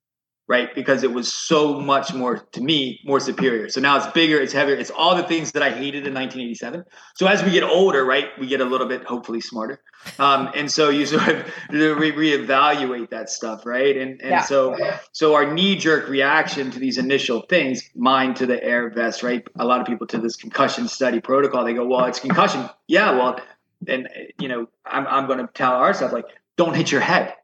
[0.47, 0.75] right?
[0.75, 3.69] Because it was so much more to me more superior.
[3.71, 6.85] So now it's bigger, it's heavier, it's all the things that I hated in 1987.
[7.17, 9.81] So as we get older, right, we get a little bit hopefully smarter,
[10.19, 13.97] um, and so you sort of re- reevaluate that stuff, right?
[13.97, 14.43] And and Yeah.
[14.43, 14.77] so
[15.13, 19.43] so our knee jerk reaction to these initial things, mine to the air vest, right?
[19.59, 22.69] A lot of people to this concussion study protocol, they go, well, it's concussion.
[22.87, 23.41] Yeah, well,
[23.89, 26.27] and you know, I'm I'm going to tell our stuff like,
[26.57, 27.35] don't hit your head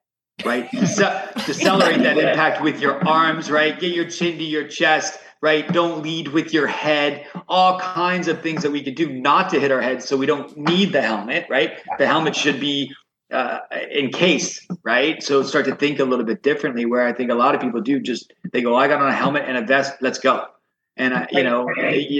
[0.44, 0.70] right?
[0.70, 3.79] Dece- decelerate that impact with your arms, right?
[3.79, 5.70] Get your chin to your chest, right?
[5.72, 7.26] Don't lead with your head.
[7.48, 10.26] All kinds of things that we can do not to hit our heads so we
[10.26, 11.79] don't need the helmet, right?
[11.98, 12.92] The helmet should be
[13.33, 13.61] uh,
[13.94, 15.22] encased, right?
[15.22, 17.81] So start to think a little bit differently where I think a lot of people
[17.81, 20.46] do just, they go, I got on a helmet and a vest, let's go.
[20.96, 21.68] And, uh, you know,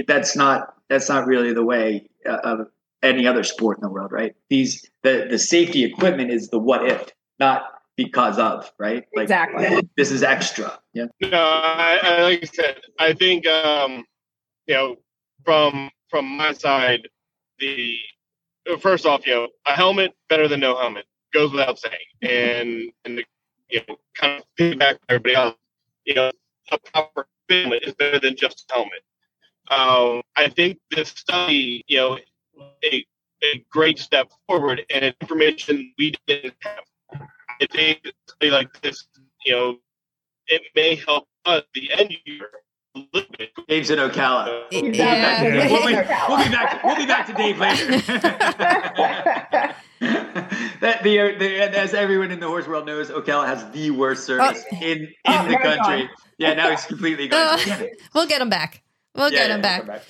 [0.07, 2.69] that's not, that's not really the way uh, of
[3.03, 4.35] any other sport in the world, right?
[4.49, 7.65] These, the, the safety equipment is the what if, not
[8.01, 9.05] because of, right?
[9.15, 9.87] Like Exactly.
[9.95, 10.79] this is extra.
[10.95, 11.07] Yeah.
[11.21, 14.05] No, I, I like I said, I think um,
[14.67, 14.97] you know,
[15.45, 17.07] from from my side,
[17.59, 17.99] the
[18.81, 23.19] first off, you know, a helmet better than no helmet goes without saying, and and
[23.19, 23.25] the,
[23.69, 25.57] you know, kind of feedback everybody else,
[26.07, 26.31] you know,
[26.73, 29.03] a proper helmet is better than just a helmet.
[29.69, 32.19] Um, I think this study, you know,
[32.91, 33.05] a
[33.43, 36.85] a great step forward and information we didn't have.
[37.61, 38.01] I think
[38.43, 39.07] a like this,
[39.45, 39.77] you know,
[40.47, 42.49] it may help us, the end user,
[42.97, 43.31] a little.
[43.69, 44.49] Dave's in Ocala.
[44.49, 46.83] Uh, We'll be back to- We'll be, we'll be back.
[46.85, 47.87] We'll be back to Dave later.
[50.81, 54.65] that the, the as everyone in the horse world knows, Ocala has the worst service
[54.81, 55.77] in in Oh, the country.
[56.03, 56.09] gone.
[56.39, 57.59] Yeah, now he's completely gone.
[57.61, 58.83] Uh, We'll get him back.
[59.15, 60.07] We'll Yeah, get yeah, them we'll back.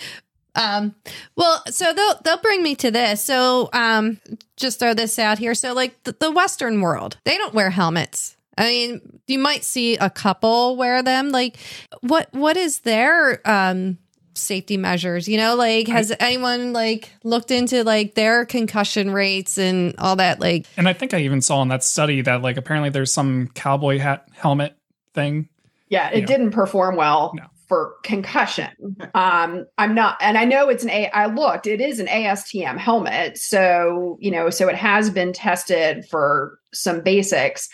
[0.55, 0.95] Come Um,
[1.37, 3.25] well, so they'll they'll bring me to this.
[3.25, 4.21] So, um,
[4.57, 5.55] just throw this out here.
[5.55, 8.37] So, like the, the Western world, they don't wear helmets.
[8.59, 11.31] I mean, you might see a couple wear them.
[11.31, 11.57] Like,
[12.01, 13.99] what what is their um
[14.35, 15.29] safety measures?
[15.29, 20.41] You know, like has anyone like looked into like their concussion rates and all that?
[20.41, 23.49] Like, And I think I even saw in that study that like apparently there's some
[23.55, 24.77] cowboy hat helmet
[25.15, 25.49] thing.
[25.89, 26.27] Yeah, it Yeah.
[26.27, 27.45] didn't perform well No.
[27.71, 28.97] For concussion.
[29.15, 31.09] Um, I'm not, and I know it's an A.
[31.11, 36.05] I looked, it is an ASTM helmet, so you know, so it has been tested
[36.11, 37.69] for some basics.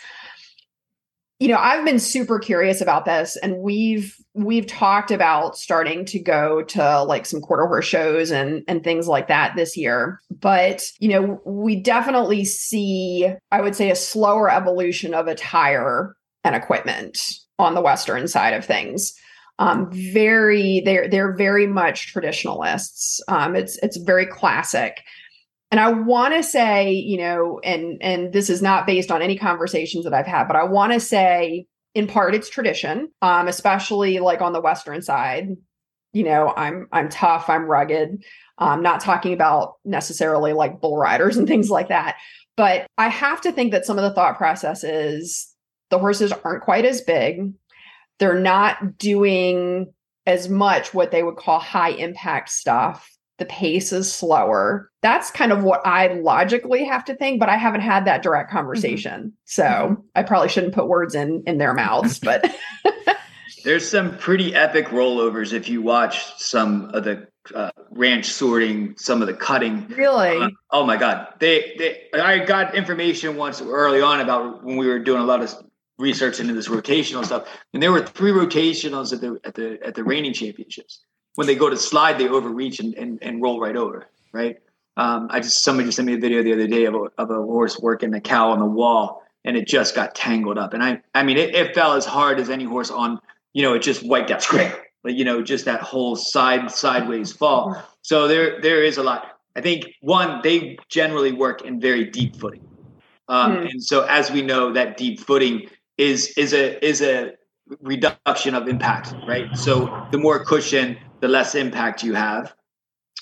[1.39, 6.19] You know, I've been super curious about this, and we've we've talked about starting to
[6.19, 10.21] go to like some quarter horse shows and and things like that this year.
[10.29, 16.55] But you know, we definitely see, I would say, a slower evolution of attire and
[16.55, 17.19] equipment
[17.57, 19.15] on the western side of things
[19.59, 25.03] um very they're they're very much traditionalists um it's it's very classic
[25.71, 29.37] and i want to say you know and and this is not based on any
[29.37, 31.65] conversations that i've had but i want to say
[31.95, 35.49] in part it's tradition um especially like on the western side
[36.17, 38.23] you know, I'm I'm tough, I'm rugged.
[38.57, 42.17] I'm not talking about necessarily like bull riders and things like that.
[42.55, 45.53] But I have to think that some of the thought process is
[45.91, 47.53] the horses aren't quite as big.
[48.19, 49.93] They're not doing
[50.25, 53.09] as much what they would call high impact stuff.
[53.37, 54.91] The pace is slower.
[55.01, 58.49] That's kind of what I logically have to think, but I haven't had that direct
[58.49, 58.57] mm-hmm.
[58.57, 59.21] conversation.
[59.21, 59.29] Mm-hmm.
[59.45, 60.01] So mm-hmm.
[60.15, 62.53] I probably shouldn't put words in in their mouths, but
[63.63, 69.21] there's some pretty epic rollovers if you watch some of the uh, ranch sorting, some
[69.21, 69.87] of the cutting.
[69.89, 70.37] Really?
[70.37, 71.27] Uh, oh my God!
[71.39, 75.41] They, they, I got information once early on about when we were doing a lot
[75.41, 75.53] of
[75.97, 79.95] research into this rotational stuff, and there were three rotationals at the at the at
[79.95, 81.01] the reining championships.
[81.35, 84.07] When they go to slide, they overreach and and, and roll right over.
[84.33, 84.57] Right.
[84.97, 87.29] Um, I just somebody just sent me a video the other day of a of
[87.29, 90.73] a horse working the cow on the wall, and it just got tangled up.
[90.73, 93.19] And I I mean, it, it fell as hard as any horse on.
[93.53, 94.45] You know, it just wiped out.
[95.03, 97.81] Like you know, just that whole side sideways fall.
[98.01, 99.39] So there there is a lot.
[99.55, 102.67] I think one they generally work in very deep footing.
[103.29, 103.71] Um, mm.
[103.71, 107.33] And so, as we know, that deep footing is is a is a
[107.81, 109.55] reduction of impact, right?
[109.55, 112.53] So the more cushion, the less impact you have,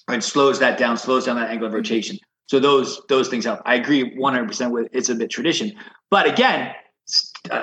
[0.07, 2.17] and slows that down, slows down that angle of rotation.
[2.47, 3.61] So those those things help.
[3.65, 5.73] I agree 100% with it's a bit tradition,
[6.11, 6.73] but again,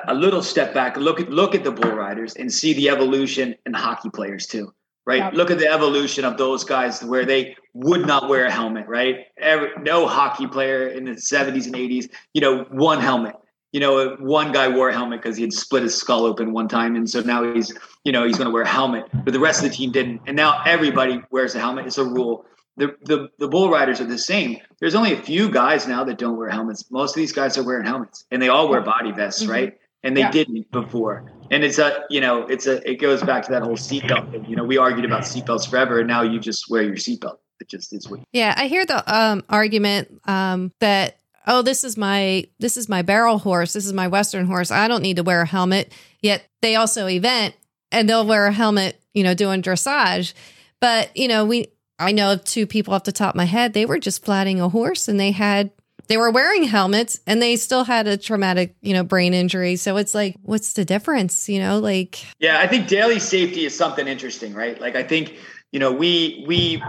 [0.09, 3.55] a little step back, look at look at the bull riders and see the evolution
[3.67, 4.73] in hockey players too,
[5.07, 5.19] right?
[5.19, 5.35] Yep.
[5.35, 9.27] Look at the evolution of those guys where they would not wear a helmet, right?
[9.39, 13.37] Every, no hockey player in the 70s and 80s, you know, one helmet
[13.73, 16.69] you know, one guy wore a helmet because he had split his skull open one
[16.69, 17.73] time, and so now he's,
[18.05, 20.21] you know, he's going to wear a helmet, but the rest of the team didn't,
[20.27, 21.87] and now everybody wears a helmet.
[21.87, 22.45] It's a rule.
[22.77, 24.59] The, the the bull riders are the same.
[24.79, 26.91] There's only a few guys now that don't wear helmets.
[26.91, 29.53] Most of these guys are wearing helmets, and they all wear body vests, mm-hmm.
[29.53, 29.79] right?
[30.05, 30.31] And they yeah.
[30.31, 31.31] didn't before.
[31.51, 34.45] And it's a, you know, it's a, it goes back to that whole seatbelt thing.
[34.47, 37.37] You know, we argued about seatbelts forever, and now you just wear your seatbelt.
[37.61, 38.21] It just is what.
[38.33, 43.03] Yeah, I hear the um, argument um, that oh this is my this is my
[43.03, 43.73] barrel horse.
[43.73, 44.71] This is my western horse.
[44.71, 45.93] I don't need to wear a helmet.
[46.21, 47.55] Yet they also event
[47.91, 50.35] and they'll wear a helmet you know doing dressage.
[50.81, 53.75] But you know we i know of two people off the top of my head
[53.75, 55.71] they were just flatting a horse and they had
[56.09, 59.77] they were wearing helmets and they still had a traumatic you know brain injury.
[59.77, 63.77] So it's like what's the difference you know like yeah i think daily safety is
[63.77, 64.81] something interesting right?
[64.81, 65.37] Like i think
[65.73, 66.83] you know we we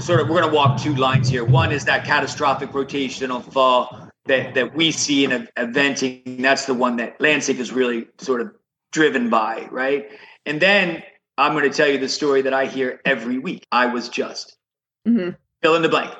[0.00, 1.44] sort of we're going to walk two lines here.
[1.44, 6.42] One is that catastrophic rotational fall that that we see in a eventing.
[6.42, 8.52] That's the one that LandSafe is really sort of
[8.92, 10.10] driven by right?
[10.46, 11.02] And then
[11.38, 13.66] i'm going to tell you the story that i hear every week.
[13.72, 14.56] I was just
[15.06, 15.30] mm-hmm.
[15.62, 16.14] fill in the blank.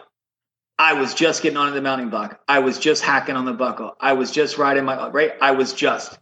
[0.78, 2.40] I was just getting onto the mounting block.
[2.48, 3.96] I was just hacking on the buckle.
[4.00, 5.32] I was just riding my right?
[5.40, 6.18] I was just.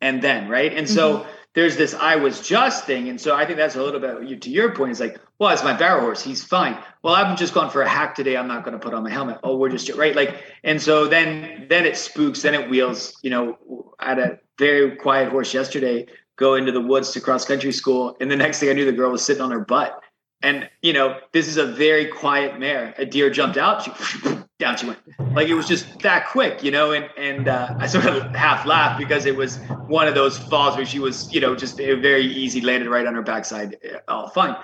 [0.00, 0.72] And then right?
[0.72, 0.94] And mm-hmm.
[0.94, 3.08] so there's this I was just thing.
[3.08, 4.92] And so I think that's a little bit to your point.
[4.92, 6.22] It's like, well, it's my barrel horse.
[6.22, 6.78] He's fine.
[7.02, 8.36] Well, I've just gone for a hack today.
[8.36, 9.38] I'm not going to put on my helmet.
[9.42, 10.14] Oh, we're just right.
[10.14, 13.58] Like, and so then, then it spooks, then it wheels, you know,
[13.98, 18.16] I had a very quiet horse yesterday go into the woods to cross country school.
[18.20, 20.00] And the next thing I knew, the girl was sitting on her butt.
[20.42, 22.94] And, you know, this is a very quiet mare.
[22.96, 23.82] A deer jumped out.
[23.82, 23.92] She,
[24.60, 25.00] down she went.
[25.34, 26.92] Like it was just that quick, you know.
[26.92, 30.76] And and uh, I sort of half laughed because it was one of those falls
[30.76, 34.56] where she was, you know, just very easy, landed right on her backside, all fine.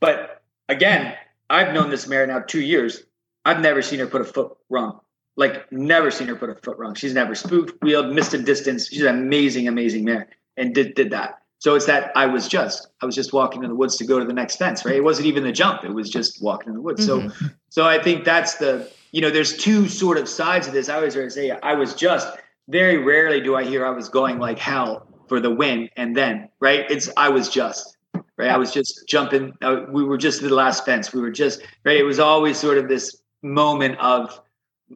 [0.00, 1.14] But again,
[1.48, 3.04] I've known this mare now two years.
[3.44, 5.00] I've never seen her put a foot wrong.
[5.36, 6.94] Like never seen her put a foot wrong.
[6.94, 8.88] She's never spooked, wheeled, missed a distance.
[8.88, 11.38] She's an amazing, amazing mare, and did did that.
[11.58, 14.18] So it's that I was just I was just walking in the woods to go
[14.18, 14.96] to the next fence, right?
[14.96, 17.06] It wasn't even the jump; it was just walking in the woods.
[17.06, 17.28] Mm-hmm.
[17.28, 20.88] So, so I think that's the you know, there's two sort of sides of this.
[20.88, 22.36] I always say I was just
[22.68, 26.48] very rarely do I hear I was going like hell for the win and then
[26.60, 26.90] right.
[26.90, 27.96] It's I was just
[28.36, 28.50] right.
[28.50, 29.52] I was just jumping.
[29.62, 31.12] Uh, we were just the last fence.
[31.12, 31.96] We were just right.
[31.96, 34.40] It was always sort of this moment of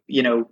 [0.07, 0.49] you know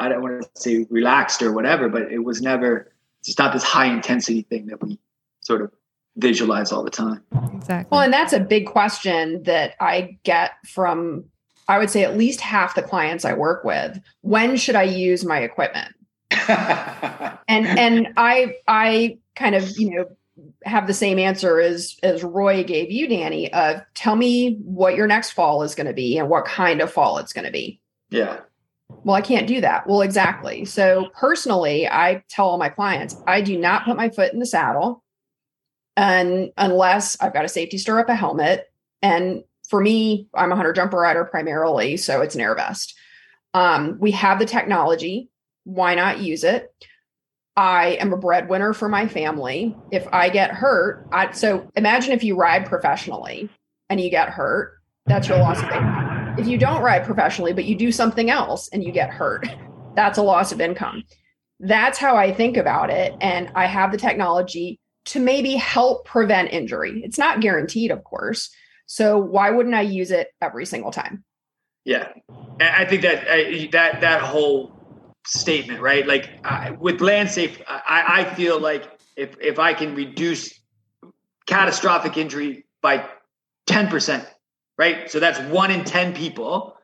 [0.00, 2.92] I don't want to say relaxed or whatever, but it was never.
[3.20, 4.98] It's not this high intensity thing that we
[5.40, 5.70] sort of
[6.16, 7.22] visualize all the time.
[7.54, 7.88] Exactly.
[7.90, 11.26] Well, and that's a big question that I get from
[11.68, 15.24] I would say at least half the clients I work with, when should I use
[15.24, 15.94] my equipment?
[16.48, 20.06] and and I I kind of, you know,
[20.64, 25.06] have the same answer as as Roy gave you, Danny, of tell me what your
[25.06, 27.80] next fall is going to be and what kind of fall it's going to be.
[28.10, 28.40] Yeah.
[29.04, 29.86] Well, I can't do that.
[29.86, 30.64] Well, exactly.
[30.64, 34.46] So personally, I tell all my clients, I do not put my foot in the
[34.46, 35.02] saddle
[35.96, 38.70] and unless I've got a safety stirrup, a helmet,
[39.02, 39.42] and
[39.72, 42.94] for me, I'm a hunter jumper rider primarily, so it's an air vest.
[43.54, 45.30] Um, we have the technology.
[45.64, 46.70] Why not use it?
[47.56, 49.74] I am a breadwinner for my family.
[49.90, 53.48] If I get hurt, I, so imagine if you ride professionally
[53.88, 54.74] and you get hurt,
[55.06, 56.34] that's your loss of income.
[56.36, 59.48] If you don't ride professionally, but you do something else and you get hurt,
[59.96, 61.02] that's a loss of income.
[61.60, 63.14] That's how I think about it.
[63.22, 67.00] And I have the technology to maybe help prevent injury.
[67.02, 68.50] It's not guaranteed, of course.
[68.86, 71.24] So why wouldn't I use it every single time?
[71.84, 72.08] Yeah,
[72.60, 74.72] I think that uh, that that whole
[75.26, 76.06] statement, right?
[76.06, 80.60] Like uh, with LandSafe, I, I feel like if if I can reduce
[81.46, 83.08] catastrophic injury by
[83.66, 84.26] ten percent,
[84.78, 85.10] right?
[85.10, 86.76] So that's one in ten people.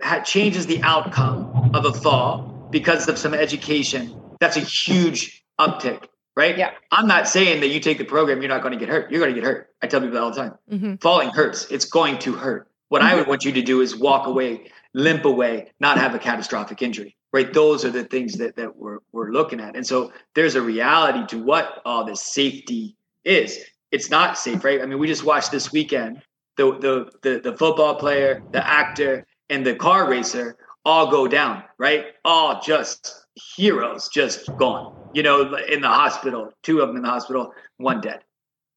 [0.00, 4.20] That changes the outcome of a fall because of some education.
[4.40, 6.56] That's a huge uptick right?
[6.56, 6.72] Yeah.
[6.90, 9.10] I'm not saying that you take the program, you're not going to get hurt.
[9.10, 9.68] You're going to get hurt.
[9.82, 10.54] I tell people that all the time.
[10.70, 10.94] Mm-hmm.
[10.96, 11.66] Falling hurts.
[11.70, 12.68] It's going to hurt.
[12.88, 13.10] What Mm-hmm.
[13.10, 16.82] I would want you to do is walk away, limp away, not have a catastrophic
[16.82, 17.16] injury.
[17.32, 17.52] Right.
[17.52, 19.74] Those are the things that, that we're we're looking at.
[19.74, 23.58] And so there's a reality to what all this safety is.
[23.90, 24.80] It's not safe, right?
[24.80, 26.22] I mean, we just watched this weekend
[26.56, 31.64] the the the, the football player, the actor, and the car racer all go down,
[31.76, 32.06] right?
[32.24, 33.26] All just
[33.56, 34.94] heroes, just gone.
[35.14, 38.20] You know, in the hospital, two of them in the hospital, one dead,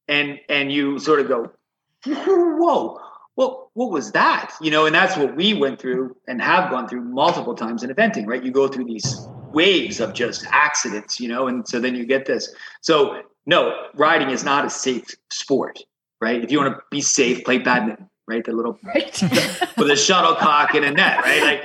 [0.06, 1.50] and and you sort of go,
[2.06, 2.98] whoa,
[3.34, 4.52] what what was that?
[4.60, 7.90] You know, and that's what we went through and have gone through multiple times in
[7.90, 8.42] eventing, right?
[8.42, 12.26] You go through these waves of just accidents, you know, and so then you get
[12.26, 12.54] this.
[12.80, 15.78] So no, riding is not a safe sport,
[16.20, 16.42] right?
[16.42, 18.44] If you want to be safe, play badminton, right?
[18.44, 19.22] The little Right.
[19.78, 21.42] with a shuttlecock and a net, right?
[21.42, 21.64] Like,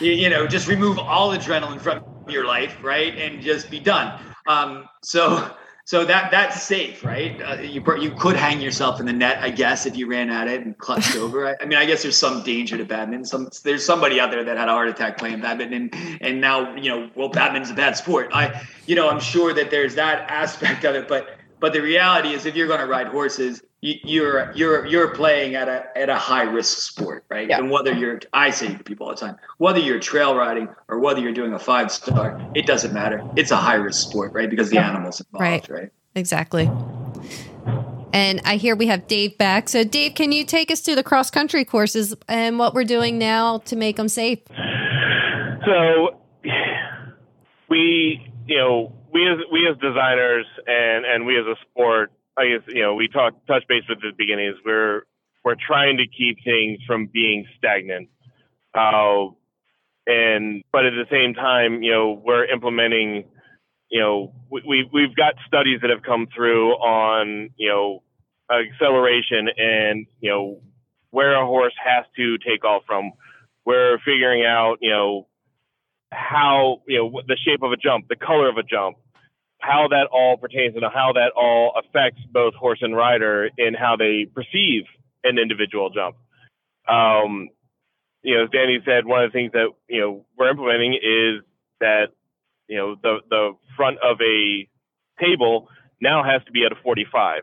[0.00, 4.20] you, you know, just remove all adrenaline from your life, right, and just be done.
[4.46, 5.54] Um, so,
[5.84, 7.40] so that that's safe, right?
[7.42, 10.48] Uh, you you could hang yourself in the net, I guess, if you ran at
[10.48, 11.48] it and clutched over.
[11.48, 13.24] I, I mean, I guess there's some danger to badminton.
[13.24, 16.74] Some there's somebody out there that had a heart attack playing badminton, and, and now
[16.76, 18.30] you know, well, badminton's a bad sport.
[18.32, 22.30] I, you know, I'm sure that there's that aspect of it, but but the reality
[22.30, 26.14] is, if you're going to ride horses, you're you're you're playing at a at a
[26.16, 27.48] high risk sport, right?
[27.48, 27.58] Yeah.
[27.58, 30.98] And whether you're, I say to people all the time, whether you're trail riding or
[31.00, 33.22] whether you're doing a five star, it doesn't matter.
[33.36, 34.50] It's a high risk sport, right?
[34.50, 35.68] Because the animals involved, Right.
[35.70, 35.90] right?
[36.14, 36.70] Exactly.
[38.12, 39.68] And I hear we have Dave back.
[39.68, 43.18] So, Dave, can you take us through the cross country courses and what we're doing
[43.18, 44.40] now to make them safe?
[45.64, 46.18] So
[47.68, 52.48] we, you know, we as we as designers and and we as a sport, I
[52.48, 55.02] guess, you know, we talk touch base with the beginning is we're
[55.44, 58.08] we're trying to keep things from being stagnant.
[58.74, 59.28] Uh,
[60.06, 63.24] and but at the same time, you know, we're implementing,
[63.90, 68.02] you know, we we've got studies that have come through on, you know,
[68.50, 70.60] acceleration and you know
[71.10, 73.12] where a horse has to take off from.
[73.66, 75.28] We're figuring out, you know,
[76.10, 78.96] how you know the shape of a jump, the color of a jump,
[79.60, 83.96] how that all pertains and how that all affects both horse and rider in how
[83.96, 84.84] they perceive
[85.22, 86.16] an individual jump.
[86.88, 87.48] Um,
[88.22, 91.42] you know, as Danny said, one of the things that you know we're implementing is
[91.80, 92.08] that
[92.68, 94.68] you know the the front of a
[95.20, 95.68] table
[96.00, 97.42] now has to be at a 45,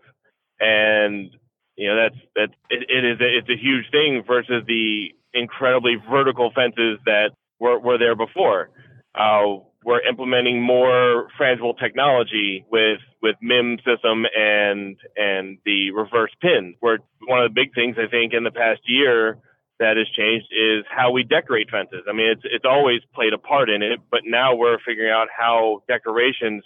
[0.59, 1.30] and
[1.76, 5.95] you know that's that's it, it is a, it's a huge thing versus the incredibly
[6.09, 8.70] vertical fences that were, were there before.
[9.15, 16.76] Uh, we're implementing more frangible technology with with MIM system and and the reverse pin.
[16.82, 19.38] Where one of the big things I think in the past year
[19.80, 22.04] that has changed is how we decorate fences.
[22.10, 25.30] I mean, it's it's always played a part in it, but now we're figuring out
[25.32, 26.64] how decorations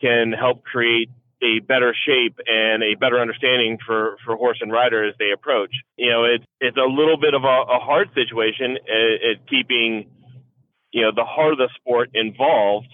[0.00, 1.10] can help create
[1.42, 5.70] a better shape and a better understanding for, for horse and rider as they approach.
[5.96, 10.10] You know, it's it's a little bit of a, a hard situation at, at keeping,
[10.92, 12.88] you know, the heart of the sport involved,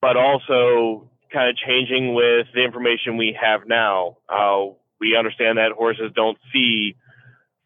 [0.00, 4.16] but also kind of changing with the information we have now.
[4.28, 6.96] Uh, we understand that horses don't see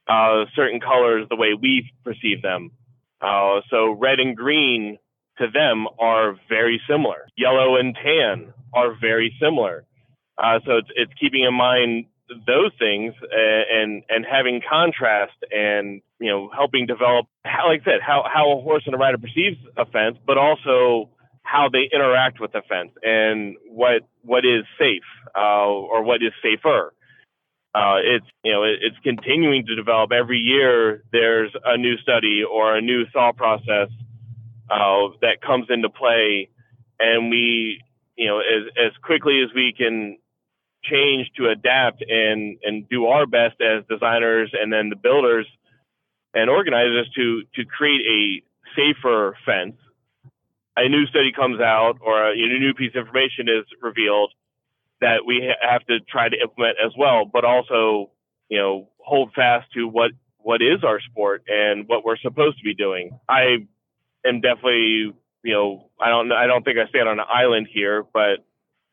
[0.09, 2.71] uh, certain colors the way we perceive them.
[3.21, 4.99] Uh, so red and green
[5.39, 7.27] to them are very similar.
[7.37, 9.85] Yellow and tan are very similar.
[10.37, 12.07] Uh, so it's, it's keeping in mind
[12.47, 17.85] those things and, and and having contrast and you know helping develop how like I
[17.85, 21.11] said how how a horse and a rider perceives a fence, but also
[21.43, 25.03] how they interact with the fence and what what is safe
[25.37, 26.95] uh, or what is safer.
[27.75, 31.03] Uh, it's you know it, it's continuing to develop every year.
[31.11, 33.89] There's a new study or a new thought process
[34.71, 36.51] uh, that comes into play,
[37.01, 37.83] and we
[38.17, 40.19] you know as as quickly as we can
[40.85, 45.47] change to adapt and and do our best as designers and then the builders
[46.35, 48.43] and organizers to to create a
[48.77, 49.77] safer fence.
[50.77, 54.33] A new study comes out or a, a new piece of information is revealed
[55.03, 57.27] that we ha- have to try to implement as well.
[57.31, 58.11] But also,
[58.49, 62.65] you know, hold fast to what what is our sport and what we're supposed to
[62.65, 63.19] be doing.
[63.29, 63.67] I
[64.27, 68.05] am definitely, you know, I don't I don't think I stand on an island here,
[68.13, 68.45] but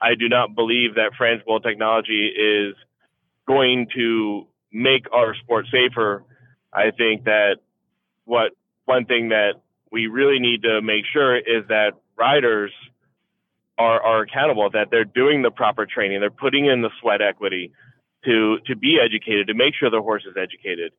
[0.02, 2.76] I do not believe that frangible technology is
[3.48, 6.24] going to make our sport safer.
[6.74, 7.58] I think that
[8.26, 8.52] what
[8.86, 9.54] one thing that
[9.92, 12.72] we really need to make sure is that riders
[13.78, 17.72] are, are accountable, that they're doing the proper training, they're putting in the sweat equity
[18.26, 20.92] to to be educated, to make sure the horse is educated.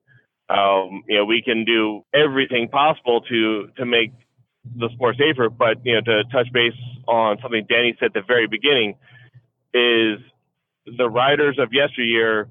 [0.49, 4.13] Um, you know, we can do everything possible to to make
[4.65, 8.23] the sport safer, but you know, to touch base on something Danny said at the
[8.27, 8.97] very beginning,
[9.75, 10.19] is
[10.87, 12.49] the riders of yesteryear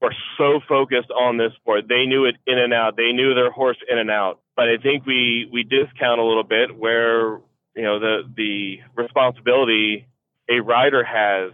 [0.00, 1.84] were so focused on this sport.
[1.88, 2.96] They knew it in and out.
[2.96, 4.40] They knew their horse in and out.
[4.56, 7.40] But I think we we discount a little bit where
[7.74, 10.06] you know the the responsibility
[10.48, 11.52] a rider has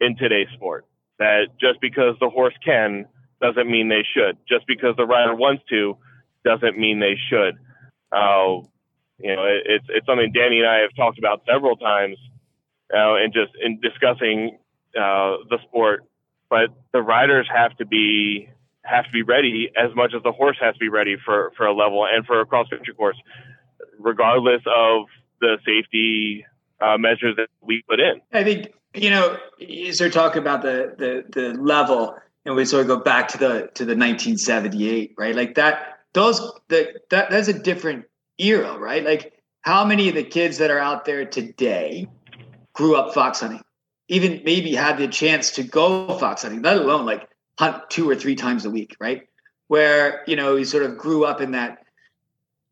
[0.00, 0.86] in today's sport.
[1.18, 3.06] That just because the horse can
[3.40, 4.38] doesn't mean they should.
[4.48, 5.96] Just because the rider wants to
[6.44, 7.56] doesn't mean they should.
[8.12, 8.62] Uh,
[9.18, 12.16] you know, it, it's it's something Danny and I have talked about several times,
[12.92, 14.58] uh, and just in discussing
[14.96, 16.04] uh, the sport.
[16.56, 18.48] But the riders have to be
[18.82, 21.66] have to be ready as much as the horse has to be ready for for
[21.66, 23.18] a level and for a cross country course,
[23.98, 25.04] regardless of
[25.42, 26.46] the safety
[26.80, 28.22] uh, measures that we put in.
[28.32, 29.36] I think you know
[29.90, 33.70] start talking about the the the level, and we sort of go back to the
[33.74, 35.36] to the 1978, right?
[35.36, 35.98] Like that.
[36.14, 38.06] Those the that that's a different
[38.38, 39.04] era, right?
[39.04, 42.08] Like how many of the kids that are out there today
[42.72, 43.60] grew up fox hunting,
[44.08, 47.28] even maybe had the chance to go fox hunting, let alone like
[47.58, 49.22] hunt two or three times a week, right?
[49.68, 51.78] Where you know he sort of grew up in that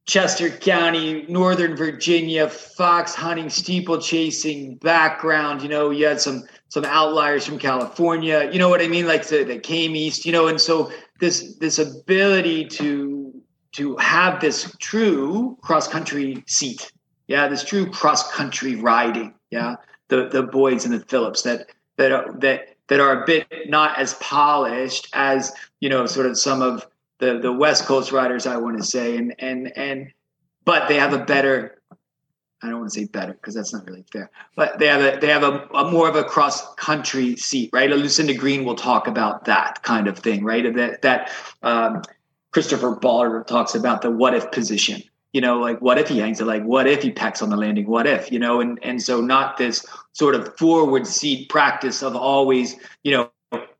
[0.07, 5.63] Chester County, Northern Virginia, fox hunting, steeplechasing background.
[5.63, 8.51] You know, you had some some outliers from California.
[8.53, 9.07] You know what I mean?
[9.07, 10.27] Like that came east.
[10.27, 13.33] You know, and so this this ability to
[13.73, 16.93] to have this true cross country seat,
[17.27, 19.77] yeah, this true cross country riding, yeah,
[20.09, 23.99] the the Boyds and the Phillips that that are, that that are a bit not
[23.99, 26.87] as polished as you know sort of some of
[27.19, 30.13] the the West Coast riders, I want to say, and and and
[30.65, 31.81] but they have a better.
[32.63, 35.19] I don't want to say better because that's not really fair, but they have a
[35.21, 37.91] they have a, a more of a cross country seat, right?
[37.91, 40.75] Lucinda Green will talk about that kind of thing, right?
[40.75, 41.31] That that
[41.63, 42.03] um,
[42.53, 45.03] Christopher Bartle talks about the what if position.
[45.35, 46.47] You know, like what if he hangs it?
[46.47, 47.87] Like what if he pecks on the landing?
[47.87, 48.61] What if you know?
[48.61, 53.31] And and so not this sort of forward seat practice of always you know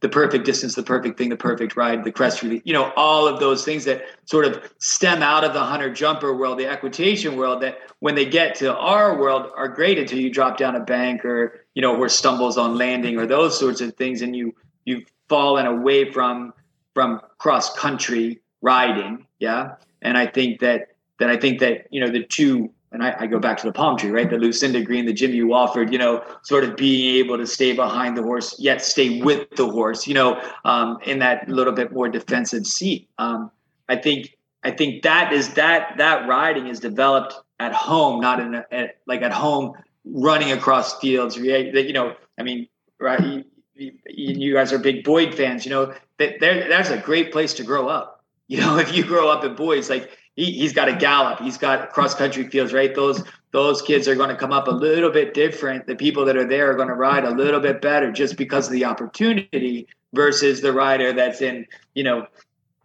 [0.01, 3.27] the perfect distance, the perfect thing, the perfect ride, the crest release, you know, all
[3.27, 7.37] of those things that sort of stem out of the hunter jumper world, the equitation
[7.37, 10.81] world that when they get to our world are great until you drop down a
[10.81, 14.21] bank or, you know, where stumbles on landing or those sorts of things.
[14.21, 16.53] And you, you've fallen away from,
[16.93, 19.27] from cross country riding.
[19.39, 19.77] Yeah.
[20.03, 23.27] And I think that, that I think that, you know, the two and I, I,
[23.27, 24.31] go back to the palm tree, right?
[24.31, 28.17] The Lucinda Green, the Jimmy Wofford, you know, sort of being able to stay behind
[28.17, 32.09] the horse, yet stay with the horse, you know, um, in that little bit more
[32.09, 33.09] defensive seat.
[33.19, 33.51] Um,
[33.89, 38.55] I think I think that is that that riding is developed at home, not in
[38.55, 39.73] a, at, like at home
[40.05, 41.37] running across fields.
[41.37, 42.69] You know, I mean,
[43.01, 43.45] right?
[43.75, 45.67] You, you guys are big Boyd fans.
[45.67, 48.25] You know, that that's a great place to grow up.
[48.47, 51.41] You know, if you grow up at Boyd's, like he, he's got a gallop.
[51.41, 52.95] He's got cross country fields, right?
[52.95, 53.23] Those
[53.53, 55.87] those kids are going to come up a little bit different.
[55.87, 58.67] The people that are there are going to ride a little bit better just because
[58.67, 62.27] of the opportunity versus the rider that's in, you know,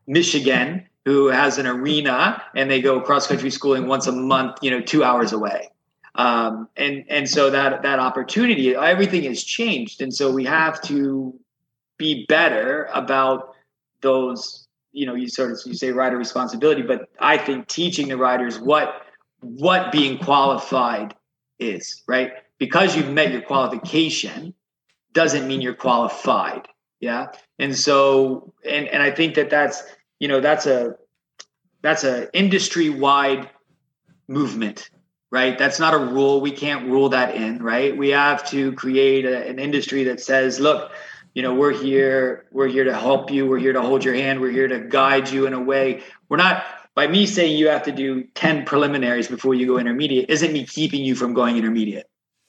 [0.05, 4.69] Michigan who has an arena and they go cross country schooling once a month, you
[4.69, 5.69] know, two hours away.
[6.15, 11.33] Um, and and so that that opportunity, everything has changed, and so we have to
[11.97, 13.55] be better about
[14.01, 18.17] those you know you sort of you say rider responsibility but i think teaching the
[18.17, 19.03] riders what
[19.41, 21.15] what being qualified
[21.59, 22.31] is right?
[22.57, 24.53] Because you've met your qualification
[25.13, 26.67] doesn't mean you're qualified
[26.99, 27.27] yeah?
[27.59, 29.83] And so and and i think that that's
[30.19, 30.95] you know that's a
[31.81, 33.49] that's a industry wide
[34.27, 34.89] movement
[35.31, 35.59] right?
[35.59, 36.41] That's not a rule.
[36.41, 37.95] We can't rule that in right?
[37.95, 40.91] We have to create a, an industry that says look
[41.39, 44.41] you know we're here we're here to help you we're here to hold your hand
[44.41, 46.03] we're here to guide you in a way.
[46.27, 46.65] We're not
[46.95, 50.65] by me saying you have to do 10 preliminaries before you go intermediate isn't me
[50.65, 52.07] keeping you from going intermediate.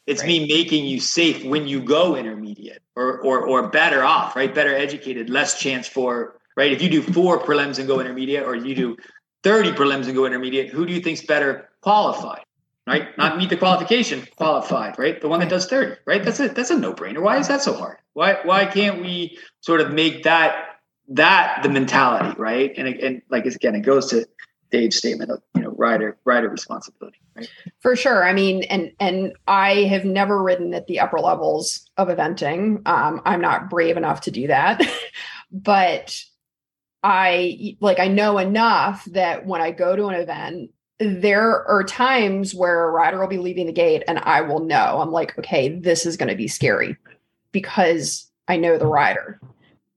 [0.09, 0.27] It's right.
[0.27, 4.53] me making you safe when you go intermediate or, or or better off right?
[4.53, 6.73] Better educated less chance for right?
[6.73, 8.97] If you do four prelims and go intermediate or you do
[9.45, 12.43] 30 prelims and go intermediate who do you think's better qualified
[12.91, 13.17] right?
[13.17, 15.21] Not meet the qualification, qualified, right?
[15.21, 16.25] The one that does 30, right?
[16.25, 17.23] That's a that's a no-brainer.
[17.23, 17.99] Why is that so hard?
[18.15, 22.73] Why why can't we sort of make that that the mentality, right?
[22.77, 24.27] And and like again, it goes to
[24.73, 27.49] Dave's statement of you know rider rider responsibility, right?
[27.79, 28.25] For sure.
[28.25, 32.87] I mean, and and I have never ridden at the upper levels of eventing.
[32.89, 34.83] Um, I'm not brave enough to do that,
[35.53, 36.25] but
[37.05, 40.71] I like I know enough that when I go to an event,
[41.01, 45.01] there are times where a rider will be leaving the gate and I will know.
[45.01, 46.97] I'm like, okay, this is going to be scary
[47.53, 49.41] because I know the rider.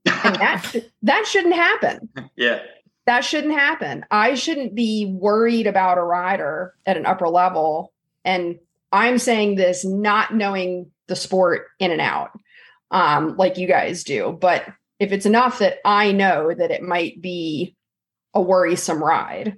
[0.06, 2.10] And that that shouldn't happen.
[2.38, 2.62] Yeah.
[3.06, 4.06] That shouldn't happen.
[4.12, 7.92] I shouldn't be worried about a rider at an upper level
[8.24, 8.60] and
[8.94, 12.32] I'm saying this not knowing the sport in and out.
[12.92, 14.66] Um like you guys do, but
[15.00, 17.76] if it's enough that I know that it might be
[18.34, 19.58] a worrisome ride,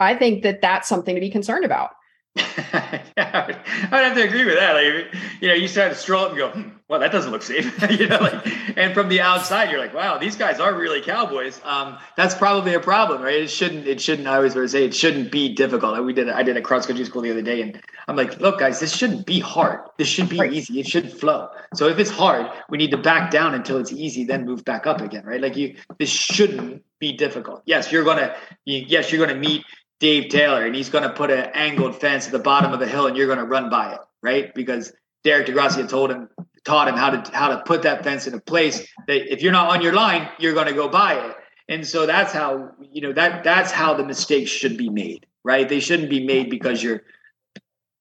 [0.00, 1.90] I think that that's something to be concerned about.
[2.36, 3.46] yeah, I
[3.90, 4.74] would have to agree with that.
[4.74, 7.42] Like, you know, you start to stroll up and go, hmm, "Well, that doesn't look
[7.42, 7.66] safe."
[7.98, 11.60] you know, like, and from the outside, you're like, "Wow, these guys are really cowboys."
[11.64, 13.34] Um, that's probably a problem, right?
[13.34, 13.88] It shouldn't.
[13.88, 14.28] It shouldn't.
[14.28, 16.02] I always say it shouldn't be difficult.
[16.04, 16.28] We did.
[16.28, 18.94] I did a cross country school the other day, and I'm like, "Look, guys, this
[18.94, 19.80] shouldn't be hard.
[19.98, 20.78] This should be easy.
[20.78, 21.48] It should flow.
[21.74, 24.86] So if it's hard, we need to back down until it's easy, then move back
[24.86, 25.40] up again, right?
[25.40, 27.62] Like you, this shouldn't be difficult.
[27.66, 28.36] Yes, you're gonna.
[28.64, 29.64] Yes, you're gonna meet
[30.00, 32.86] Dave Taylor and he's going to put an angled fence at the bottom of the
[32.86, 34.52] hill and you're going to run by it, right?
[34.54, 34.92] Because
[35.22, 36.28] Derek di Grazia told him,
[36.64, 39.52] taught him how to how to put that fence in a place that if you're
[39.52, 41.36] not on your line, you're going to go by it.
[41.68, 45.68] And so that's how you know that that's how the mistakes should be made, right?
[45.68, 47.02] They shouldn't be made because you're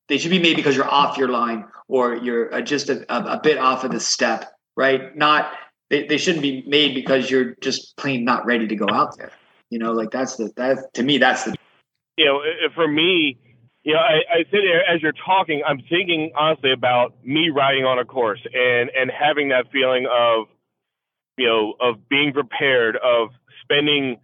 [0.08, 3.40] they should be made because you're off your line or you're uh, just a, a,
[3.40, 5.16] bit off of the step, right?
[5.16, 5.52] Not
[5.92, 9.32] they, they shouldn't be made because you're just plain not ready to go out there.
[9.70, 11.56] You know, like that's the that to me that's the
[12.20, 12.42] you know,
[12.76, 13.38] for me,
[13.84, 17.86] you know, I, I sit there as you're talking, I'm thinking honestly about me riding
[17.86, 20.48] on a course and and having that feeling of,
[21.38, 23.30] you know, of being prepared, of
[23.64, 24.18] spending,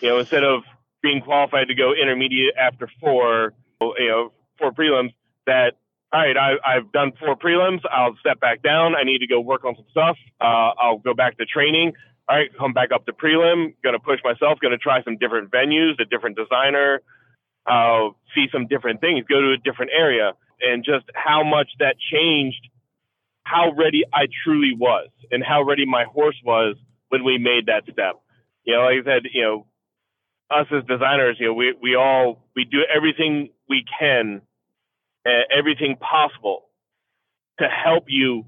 [0.00, 0.62] you know, instead of
[1.02, 5.12] being qualified to go intermediate after four, you know, four prelims,
[5.46, 5.72] that
[6.12, 7.80] all right, I, I've done four prelims.
[7.90, 8.94] I'll step back down.
[8.94, 10.16] I need to go work on some stuff.
[10.40, 11.94] Uh, I'll go back to training.
[12.28, 13.74] All right, come back up to prelim.
[13.82, 14.60] Going to push myself.
[14.60, 17.02] Going to try some different venues, a different designer
[17.66, 21.96] uh, see some different things, go to a different area, and just how much that
[22.12, 22.68] changed
[23.50, 26.76] how ready I truly was and how ready my horse was
[27.08, 28.20] when we made that step.
[28.64, 29.66] You know, like I said, you know,
[30.50, 34.42] us as designers, you know, we, we all, we do everything we can,
[35.26, 36.68] uh, everything possible
[37.58, 38.46] to help you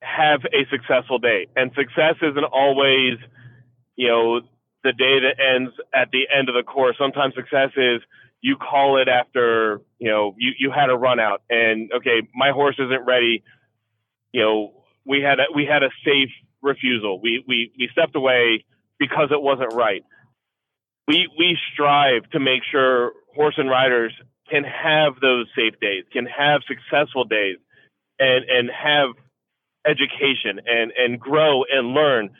[0.00, 1.48] have a successful day.
[1.54, 3.18] And success isn't always,
[3.96, 4.40] you know,
[4.84, 6.96] the day that ends at the end of the course.
[6.98, 8.02] Sometimes success is
[8.40, 12.50] you call it after, you know, you, you had a run out and okay, my
[12.50, 13.44] horse isn't ready.
[14.32, 14.72] You know,
[15.06, 16.30] we had a, we had a safe
[16.62, 17.20] refusal.
[17.20, 18.64] We, we, we stepped away
[18.98, 20.02] because it wasn't right.
[21.06, 24.12] We, we strive to make sure horse and riders
[24.50, 27.56] can have those safe days, can have successful days
[28.18, 29.10] and, and have
[29.86, 32.30] education and, and grow and learn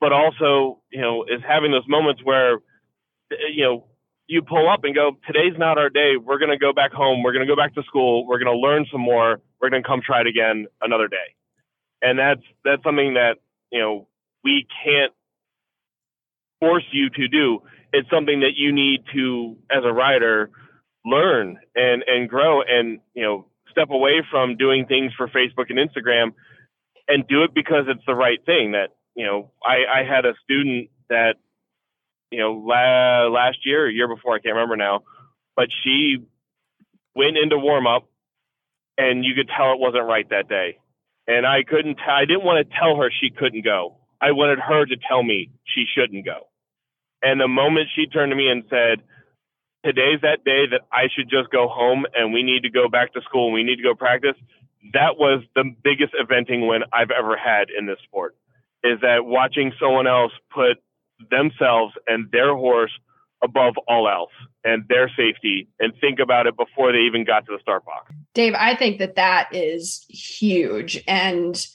[0.00, 2.58] but also, you know, is having those moments where,
[3.54, 3.84] you know,
[4.26, 6.14] you pull up and go, today's not our day.
[6.16, 7.22] We're going to go back home.
[7.22, 8.26] We're going to go back to school.
[8.26, 9.40] We're going to learn some more.
[9.60, 11.34] We're going to come try it again another day.
[12.02, 13.36] And that's, that's something that,
[13.70, 14.08] you know,
[14.42, 15.12] we can't
[16.60, 17.62] force you to do.
[17.92, 20.50] It's something that you need to, as a writer
[21.04, 25.78] learn and, and grow and, you know, step away from doing things for Facebook and
[25.78, 26.32] Instagram
[27.06, 30.34] and do it because it's the right thing that you know, I, I had a
[30.44, 31.36] student that,
[32.30, 35.00] you know, la- last year, year before, I can't remember now,
[35.56, 36.18] but she
[37.14, 38.08] went into warm up
[38.98, 40.78] and you could tell it wasn't right that day.
[41.26, 43.96] And I couldn't, t- I didn't want to tell her she couldn't go.
[44.20, 46.48] I wanted her to tell me she shouldn't go.
[47.22, 49.02] And the moment she turned to me and said,
[49.84, 53.14] today's that day that I should just go home and we need to go back
[53.14, 54.36] to school and we need to go practice.
[54.92, 58.36] That was the biggest eventing win I've ever had in this sport
[58.92, 60.78] is that watching someone else put
[61.30, 62.92] themselves and their horse
[63.42, 64.32] above all else
[64.64, 68.12] and their safety and think about it before they even got to the start box.
[68.34, 71.02] Dave, I think that that is huge.
[71.06, 71.66] And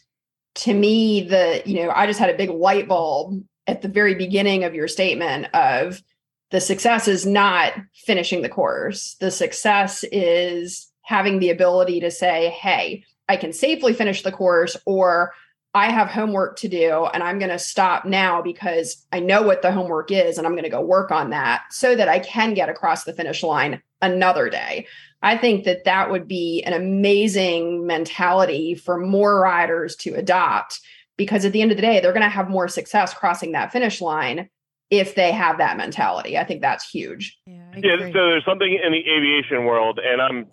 [0.56, 4.16] to me, the, you know, I just had a big light bulb at the very
[4.16, 6.02] beginning of your statement of
[6.50, 9.16] the success is not finishing the course.
[9.20, 14.76] The success is having the ability to say, hey, I can safely finish the course,
[14.86, 15.34] or
[15.74, 19.62] I have homework to do and I'm going to stop now because I know what
[19.62, 22.54] the homework is and I'm going to go work on that so that I can
[22.54, 24.88] get across the finish line another day.
[25.22, 30.80] I think that that would be an amazing mentality for more riders to adopt
[31.16, 33.72] because at the end of the day, they're going to have more success crossing that
[33.72, 34.50] finish line
[34.90, 36.38] if they have that mentality.
[36.38, 37.38] I think that's huge.
[37.46, 40.48] Yeah, yeah so there's something in the aviation world, and I'm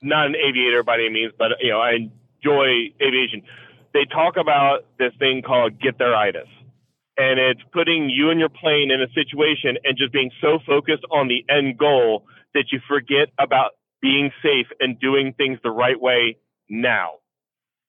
[0.00, 2.08] not an aviator by any means, but you know I
[2.42, 3.42] enjoy aviation.
[3.94, 6.48] They talk about this thing called get there itis,
[7.16, 11.04] and it's putting you and your plane in a situation and just being so focused
[11.10, 12.24] on the end goal
[12.54, 16.36] that you forget about being safe and doing things the right way
[16.68, 17.20] now.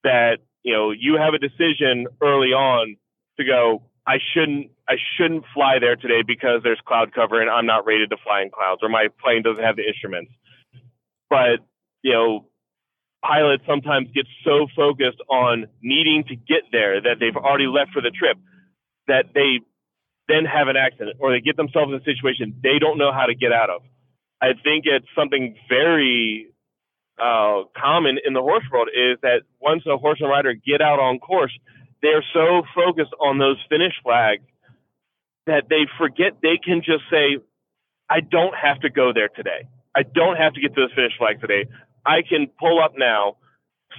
[0.04, 2.98] That you know you have a decision early on
[3.38, 3.84] to go.
[4.06, 8.10] I shouldn't I shouldn't fly there today because there's cloud cover and I'm not rated
[8.10, 10.32] to fly in clouds or my plane doesn't have the instruments.
[11.30, 11.64] But
[12.02, 12.46] you know,
[13.24, 18.02] pilots sometimes get so focused on needing to get there that they've already left for
[18.02, 18.38] the trip
[19.08, 19.60] that they
[20.28, 23.26] then have an accident or they get themselves in a situation they don't know how
[23.26, 23.82] to get out of.
[24.42, 26.48] I think it's something very
[27.18, 31.00] uh, common in the horse world is that once a horse and rider get out
[31.00, 31.54] on course,
[32.02, 34.44] they're so focused on those finish flags
[35.48, 37.38] that they forget they can just say,
[38.10, 39.68] I don't have to go there today.
[39.96, 41.70] I don't have to get to the finish flag today.
[42.06, 43.38] I can pull up now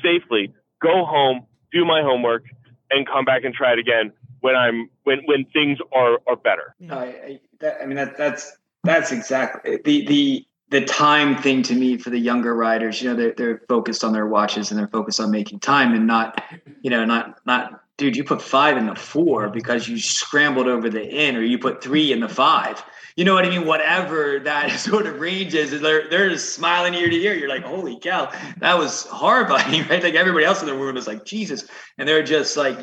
[0.02, 0.52] safely,
[0.82, 2.44] go home, do my homework,
[2.90, 6.74] and come back and try it again when I'm when when things are are better.
[6.90, 11.74] I, I, that, I mean that that's that's exactly the the the time thing to
[11.74, 13.00] me for the younger riders.
[13.00, 16.06] You know, they're they're focused on their watches and they're focused on making time and
[16.06, 16.42] not,
[16.82, 18.16] you know, not not dude.
[18.16, 21.82] You put five in the four because you scrambled over the in, or you put
[21.82, 22.82] three in the five
[23.16, 23.64] you know what I mean?
[23.64, 27.34] Whatever that sort of range is, they're, they're just smiling ear to ear.
[27.34, 30.02] You're like, holy cow, that was horrifying, right?
[30.02, 31.66] Like everybody else in the room is like, Jesus.
[31.98, 32.78] And they're just like,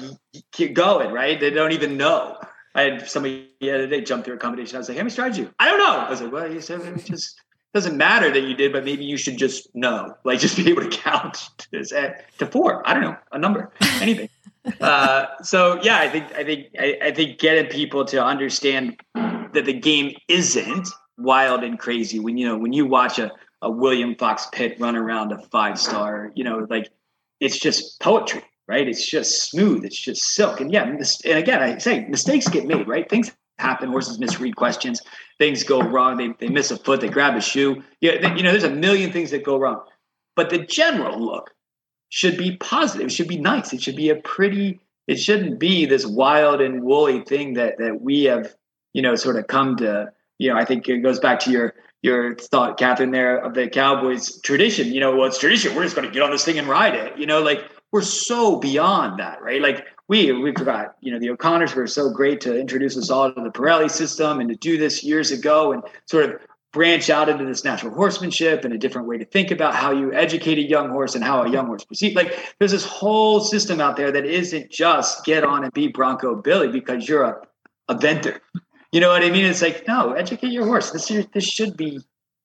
[0.51, 1.39] keep going, right?
[1.39, 2.37] They don't even know.
[2.73, 4.77] I had somebody the other day jump through a combination.
[4.77, 5.53] I was like, how many you?
[5.59, 5.99] I don't know.
[5.99, 7.41] I was like, well, you said it just
[7.73, 10.83] doesn't matter that you did, but maybe you should just know, like just be able
[10.83, 12.87] to count to four.
[12.87, 14.29] I don't know, a number, anything.
[14.81, 19.65] Uh, so yeah, I think, I think, I, I think getting people to understand that
[19.65, 20.87] the game isn't
[21.17, 23.31] wild and crazy when you know when you watch a,
[23.61, 26.89] a William Fox Pitt run around a five star, you know, like
[27.39, 28.87] it's just poetry, right?
[28.87, 30.61] It's just smooth, it's just silk.
[30.61, 33.09] And yeah, and again, I say mistakes get made, right?
[33.09, 33.89] Things happen.
[33.89, 35.01] Horses misread questions,
[35.37, 36.17] things go wrong.
[36.17, 37.83] They, they miss a foot, they grab a shoe.
[37.99, 39.81] Yeah, you know, there's a million things that go wrong.
[40.35, 41.51] But the general look
[42.11, 43.07] should be positive.
[43.07, 43.73] It should be nice.
[43.73, 44.79] It should be a pretty.
[45.07, 48.55] It shouldn't be this wild and woolly thing that that we have
[48.93, 51.73] you know, sort of come to, you know, I think it goes back to your
[52.03, 54.87] your thought, Catherine, there of the Cowboys tradition.
[54.87, 55.75] You know, well, it's tradition.
[55.75, 57.15] We're just going to get on this thing and ride it.
[57.17, 59.61] You know, like we're so beyond that, right?
[59.61, 60.95] Like we we forgot.
[61.01, 64.39] You know, the O'Connors were so great to introduce us all to the Parelli system
[64.39, 66.41] and to do this years ago and sort of
[66.71, 70.13] branch out into this natural horsemanship and a different way to think about how you
[70.13, 72.15] educate a young horse and how a young horse proceeds.
[72.15, 76.35] Like there's this whole system out there that isn't just get on and be Bronco
[76.35, 77.41] Billy because you're a,
[77.89, 78.41] a venter.
[78.91, 79.45] You know what I mean?
[79.45, 80.91] It's like, no, educate your horse.
[80.91, 81.99] This this should be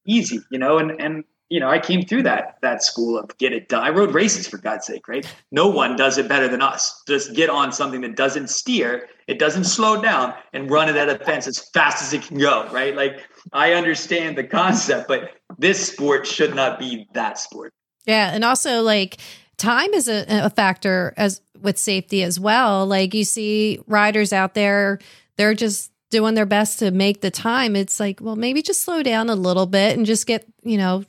[0.07, 3.53] easy, you know, and and you know, I came through that that school of get
[3.53, 3.83] it done.
[3.83, 5.25] I rode races for God's sake, right?
[5.53, 7.03] No one does it better than us.
[7.07, 11.09] Just get on something that doesn't steer, it doesn't slow down, and run it at
[11.09, 12.97] a fence as fast as it can go, right?
[12.97, 17.73] Like I understand the concept, but this sport should not be that sport.
[18.05, 19.19] Yeah, and also like
[19.57, 22.87] time is a, a factor as with safety as well.
[22.87, 24.99] Like you see riders out there,
[25.37, 29.03] they're just doing their best to make the time, it's like, well, maybe just slow
[29.03, 31.05] down a little bit and just get, you know,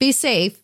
[0.00, 0.62] be safe.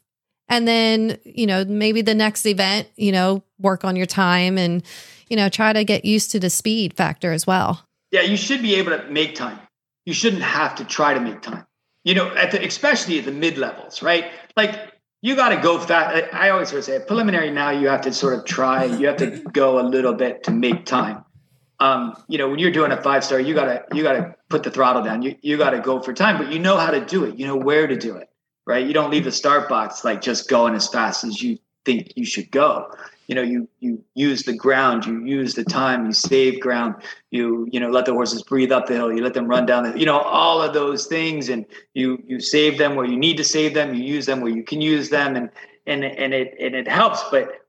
[0.49, 4.83] And then, you know, maybe the next event, you know, work on your time and,
[5.29, 7.87] you know, try to get used to the speed factor as well.
[8.11, 9.59] Yeah, you should be able to make time.
[10.07, 11.67] You shouldn't have to try to make time.
[12.05, 14.31] You know, at the, especially at the mid levels, right?
[14.57, 14.79] Like
[15.23, 16.35] you got to go fast.
[16.35, 17.51] I always sort of say preliminary.
[17.51, 18.85] Now you have to sort of try.
[18.85, 21.25] You have to go a little bit to make time
[21.81, 24.71] um, you know, when you're doing a five star, you gotta you gotta put the
[24.71, 25.23] throttle down.
[25.23, 27.39] You you gotta go for time, but you know how to do it.
[27.39, 28.29] You know where to do it,
[28.67, 28.87] right?
[28.87, 32.25] You don't leave the start box like just going as fast as you think you
[32.25, 32.91] should go.
[33.27, 36.97] You know, you you use the ground, you use the time, you save ground,
[37.31, 39.85] you you know let the horses breathe up the hill, you let them run down
[39.85, 41.65] the you know all of those things, and
[41.95, 44.63] you you save them where you need to save them, you use them where you
[44.63, 45.51] can use them, and
[45.87, 47.61] and and it and it helps, but.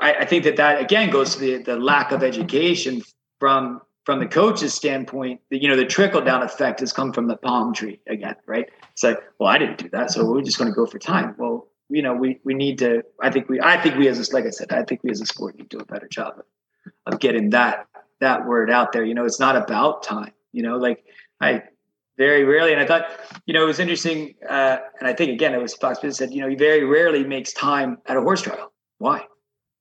[0.00, 3.02] I, I think that that again goes to the, the lack of education
[3.40, 7.28] from from the coach's standpoint, the, you know, the trickle down effect has come from
[7.28, 8.68] the palm tree again, right?
[8.92, 11.34] It's like, well, I didn't do that, so we're just going to go for time.
[11.38, 13.02] Well, you know, we we need to.
[13.20, 15.20] I think we, I think we as a, like I said, I think we as
[15.20, 17.86] a sport need to do a better job of, of getting that
[18.20, 19.04] that word out there.
[19.04, 20.32] You know, it's not about time.
[20.52, 21.04] You know, like
[21.40, 21.62] I
[22.16, 23.06] very rarely, and I thought,
[23.46, 26.32] you know, it was interesting, uh, and I think again, it was Fox Pitt said,
[26.32, 28.72] you know, he very rarely makes time at a horse trial.
[28.98, 29.24] Why?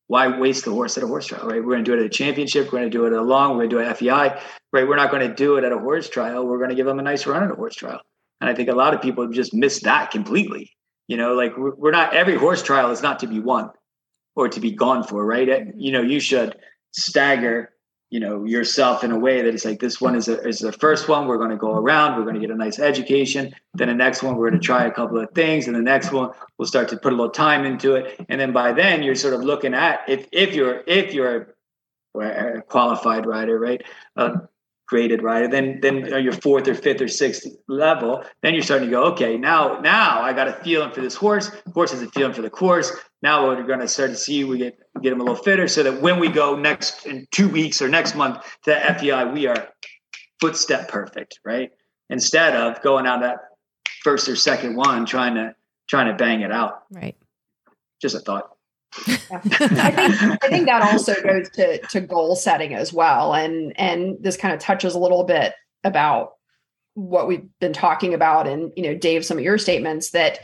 [0.10, 1.64] why waste the horse at a horse trial, right?
[1.64, 2.66] We're going to do it at a championship.
[2.66, 3.51] We're going to do it at a long.
[3.51, 4.41] We're going to do it at FEI,
[4.74, 4.88] right?
[4.88, 6.47] We're not going to do it at a horse trial.
[6.47, 8.01] We're going to give them a nice run at a horse trial.
[8.41, 10.72] And I think a lot of people just miss that completely.
[11.10, 13.72] You know, like we're not every horse trial is not to be won
[14.36, 15.76] or to be gone for, right?
[15.76, 16.55] You know, you should
[16.91, 17.74] stagger
[18.10, 20.72] you know yourself in a way that it's like this one is a, is the
[20.72, 23.88] first one we're going to go around we're going to get a nice education then
[23.88, 26.32] the next one we're going to try a couple of things and the next one
[26.57, 29.36] we'll start to put a little time into it and then by then you're sort
[29.36, 31.55] of looking at if if you're if you're
[32.20, 33.84] a qualified rider right
[34.18, 34.38] uh,
[34.89, 38.63] graded rider then then you know, your fourth or fifth or sixth level then you're
[38.63, 42.01] starting to go okay now now i got a feeling for this horse horse has
[42.01, 45.09] a feeling for the course now we're going to start to see we get get
[45.11, 48.15] them a little fitter so that when we go next in two weeks or next
[48.15, 49.69] month to FEI, we are
[50.39, 51.71] footstep perfect, right?
[52.09, 53.37] Instead of going out that
[54.03, 55.53] first or second one trying to
[55.89, 56.83] trying to bang it out.
[56.91, 57.15] Right.
[58.01, 58.49] Just a thought.
[58.97, 63.33] I think I think that also goes to to goal setting as well.
[63.33, 66.33] And and this kind of touches a little bit about
[66.95, 70.39] what we've been talking about and you know, Dave, some of your statements that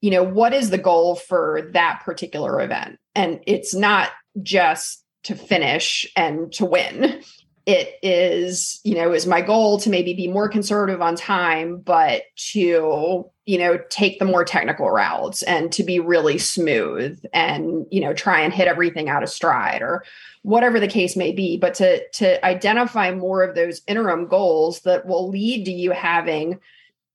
[0.00, 2.98] you know, what is the goal for that particular event?
[3.14, 4.10] And it's not
[4.42, 7.22] just to finish and to win.
[7.70, 12.22] It is, you know, is my goal to maybe be more conservative on time, but
[12.50, 18.00] to, you know, take the more technical routes and to be really smooth and, you
[18.00, 20.02] know, try and hit everything out of stride or
[20.42, 21.58] whatever the case may be.
[21.58, 26.58] But to to identify more of those interim goals that will lead to you having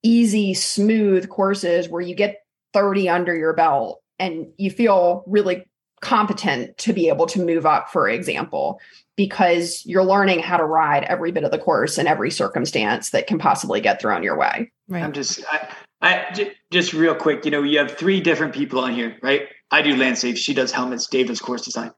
[0.03, 5.65] easy, smooth courses where you get 30 under your belt and you feel really
[6.05, 8.79] competent to be able to move up, for example,
[9.15, 13.25] because you're learning how to ride every bit of the course in every circumstance that
[13.25, 14.71] can possibly get thrown your way.
[14.87, 15.03] Right.
[15.03, 15.67] I'm just, I,
[16.01, 19.47] I, just real quick, you know, you have three different people on here, right?
[19.71, 20.37] I do LandSafe.
[20.37, 21.07] She does helmets.
[21.07, 21.91] Dave does course design.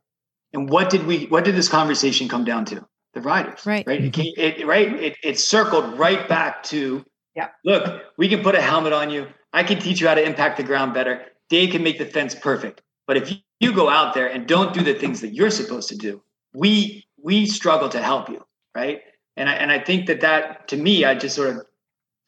[0.53, 2.87] And what did we, what did this conversation come down to?
[3.13, 3.85] The riders, right?
[3.85, 4.05] Right.
[4.05, 4.93] It, it, right.
[4.93, 7.03] It, it circled right back to,
[7.35, 7.49] yeah.
[7.65, 9.27] Look, we can put a helmet on you.
[9.51, 11.25] I can teach you how to impact the ground better.
[11.49, 12.81] Dave can make the fence perfect.
[13.05, 15.95] But if you go out there and don't do the things that you're supposed to
[15.95, 16.21] do,
[16.53, 18.43] we we struggle to help you,
[18.75, 19.01] right?
[19.35, 21.61] And I and I think that that to me, I just sort of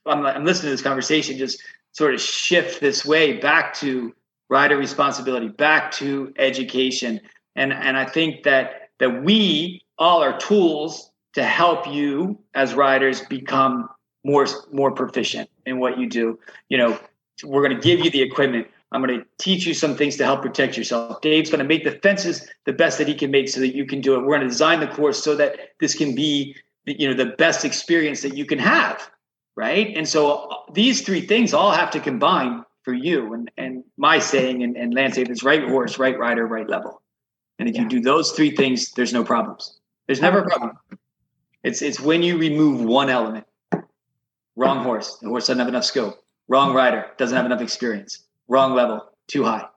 [0.06, 1.62] I'm, I'm listening to this conversation, just
[1.92, 4.14] sort of shift this way back to
[4.50, 7.22] rider responsibility, back to education,
[7.56, 13.22] and and I think that that we all are tools to help you as riders
[13.22, 13.90] become
[14.24, 16.40] more more proficient in what you do.
[16.70, 17.00] You know,
[17.44, 18.68] we're going to give you the equipment.
[18.92, 21.22] I'm going to teach you some things to help protect yourself.
[21.22, 23.86] Dave's going to make the fences the best that he can make so that you
[23.86, 24.22] can do it.
[24.22, 27.66] We're going to design the course so that this can be, you know, the best
[27.66, 29.12] experience that you can have,
[29.56, 29.96] right?
[29.96, 33.34] And so uh, these three things all have to combine for you.
[33.34, 37.02] And and my saying and, and Lance is right horse, right rider, right level.
[37.60, 37.84] And if yeah.
[37.84, 39.80] you do those three things, there's no problems.
[40.08, 40.78] There's never a problem.
[41.64, 43.46] It's it's when you remove one element.
[44.56, 45.18] Wrong horse.
[45.18, 46.18] The horse doesn't have enough skill
[46.50, 49.68] wrong rider doesn't have enough experience wrong level too high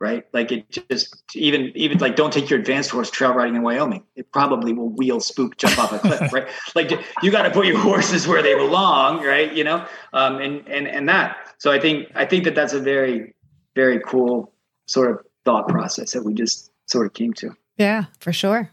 [0.00, 0.24] right?
[0.32, 4.02] Like it just even even like don't take your advanced horse trail riding in wyoming.
[4.16, 6.48] It probably will wheel spook jump off a cliff right?
[6.74, 6.90] Like
[7.22, 9.86] you got to put your horses where they belong right you know?
[10.12, 11.36] Um and and and that.
[11.58, 13.34] So i think i think that that's a very
[13.76, 14.52] very cool
[14.86, 17.54] sort of thought process that we just sort of came to.
[17.76, 18.70] Yeah for sure.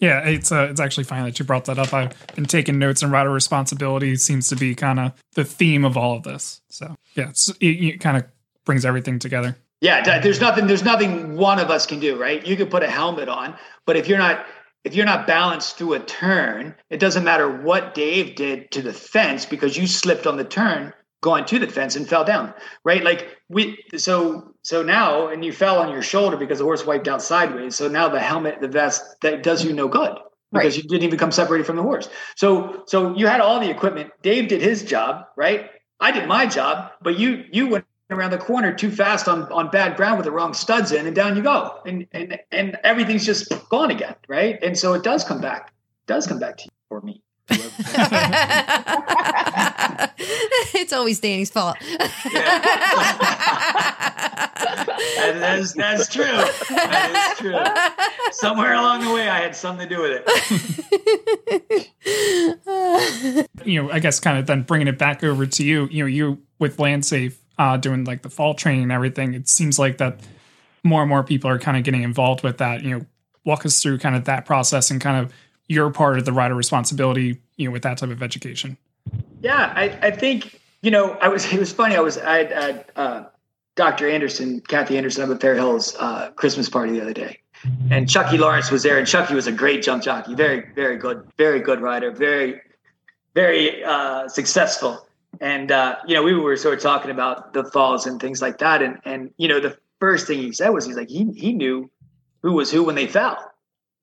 [0.00, 1.92] Yeah, it's uh, it's actually fine that you brought that up.
[1.92, 5.96] I've been taking notes, and rider responsibility seems to be kind of the theme of
[5.96, 6.60] all of this.
[6.68, 8.24] So yeah, it, it kind of
[8.68, 9.56] brings everything together.
[9.80, 12.46] Yeah, there's nothing there's nothing one of us can do, right?
[12.46, 13.56] You could put a helmet on,
[13.86, 14.44] but if you're not
[14.84, 18.92] if you're not balanced through a turn, it doesn't matter what Dave did to the
[18.92, 20.92] fence because you slipped on the turn
[21.22, 22.52] going to the fence and fell down,
[22.84, 23.02] right?
[23.02, 27.08] Like we so so now and you fell on your shoulder because the horse wiped
[27.08, 27.74] out sideways.
[27.74, 30.14] So now the helmet, the vest, that does you no good
[30.52, 30.82] because right.
[30.84, 32.10] you didn't even come separated from the horse.
[32.36, 34.10] So so you had all the equipment.
[34.20, 35.70] Dave did his job, right?
[36.00, 39.70] I did my job, but you you went around the corner too fast on on
[39.70, 43.26] bad ground with the wrong studs in, and down you go, and and and everything's
[43.26, 44.58] just gone again, right?
[44.62, 47.22] And so it does come back, it does come back to you or me.
[50.74, 51.78] it's always Danny's fault.
[51.80, 52.12] that
[55.58, 56.24] is, that's true.
[56.24, 57.56] That is true.
[58.32, 61.88] Somewhere along the way, I had something to do with it.
[63.64, 65.88] you know, I guess kind of then bringing it back over to you.
[65.90, 69.34] You know, you with LandSafe uh, doing like the fall training and everything.
[69.34, 70.20] It seems like that
[70.84, 72.82] more and more people are kind of getting involved with that.
[72.82, 73.06] You know,
[73.44, 75.32] walk us through kind of that process and kind of
[75.68, 78.76] your part of the rider responsibility, you know, with that type of education?
[79.40, 81.96] Yeah, I, I think, you know, I was, it was funny.
[81.96, 83.24] I was, I had uh,
[83.76, 84.08] Dr.
[84.08, 87.38] Anderson, Kathy Anderson up at Fair Hills uh, Christmas party the other day.
[87.90, 91.28] and Chucky Lawrence was there, and Chucky was a great jump jockey, very very good,
[91.36, 92.60] very good rider, very
[93.34, 95.07] very uh, successful.
[95.40, 98.58] And uh, you know, we were sort of talking about the falls and things like
[98.58, 101.52] that, and and you know, the first thing he said was he's like he he
[101.52, 101.90] knew
[102.42, 103.38] who was who when they fell,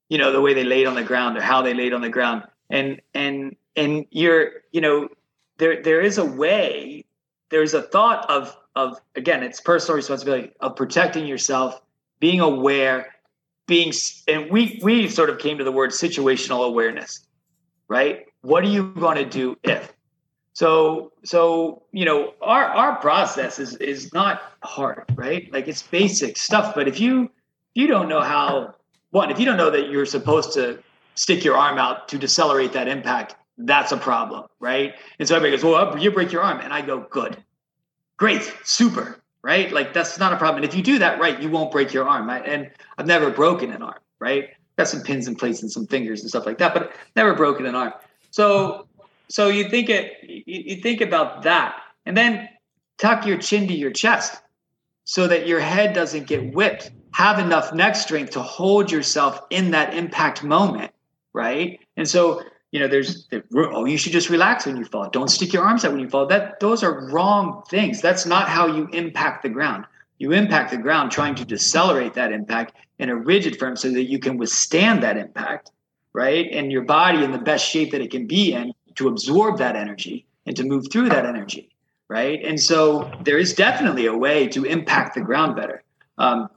[0.10, 2.10] you know, the way they laid on the ground or how they laid on the
[2.10, 5.10] ground, and and and you're you know
[5.58, 7.06] there there is a way,
[7.50, 11.82] there's a thought of of again, it's personal responsibility of protecting yourself,
[12.20, 13.16] being aware,
[13.68, 13.94] being
[14.28, 17.26] and we we sort of came to the word situational awareness,
[17.88, 18.26] right?
[18.42, 19.95] What are you going to do if?
[20.56, 25.52] So so you know our our process is is not hard, right?
[25.52, 26.74] Like it's basic stuff.
[26.74, 27.30] But if you
[27.74, 28.74] you don't know how
[29.12, 30.80] one, if you don't know that you're supposed to
[31.16, 34.96] stick your arm out to decelerate that impact, that's a problem, right?
[35.20, 37.38] And so everybody goes, "Well, you break your arm," and I go, "Good,
[38.18, 39.72] great, super." Right?
[39.72, 40.64] Like that's not a problem.
[40.64, 42.28] And if you do that right, you won't break your arm.
[42.28, 42.44] Right?
[42.48, 44.52] And I've never broken an arm, right?
[44.78, 47.66] Got some pins and plates and some fingers and stuff like that, but never broken
[47.66, 47.94] an arm.
[48.32, 48.88] So
[49.30, 52.50] so you think it you think about that and then
[52.98, 54.42] tuck your chin to your chest
[55.04, 56.92] so that your head doesn't get whipped.
[57.14, 60.92] Have enough neck strength to hold yourself in that impact moment
[61.34, 61.80] right?
[61.98, 65.10] And so you know there's the, oh you should just relax when you fall.
[65.10, 66.26] Don't stick your arms out when you fall.
[66.26, 68.02] That those are wrong things.
[68.02, 69.86] That's not how you impact the ground.
[70.18, 74.04] You impact the ground trying to decelerate that impact in a rigid firm so that
[74.04, 75.72] you can withstand that impact
[76.16, 76.48] right?
[76.52, 79.76] And your body in the best shape that it can be in to absorb that
[79.76, 81.70] energy and to move through that energy
[82.08, 82.44] right?
[82.46, 85.84] And so there is definitely a way to impact the ground better.
[86.20, 86.50] Um,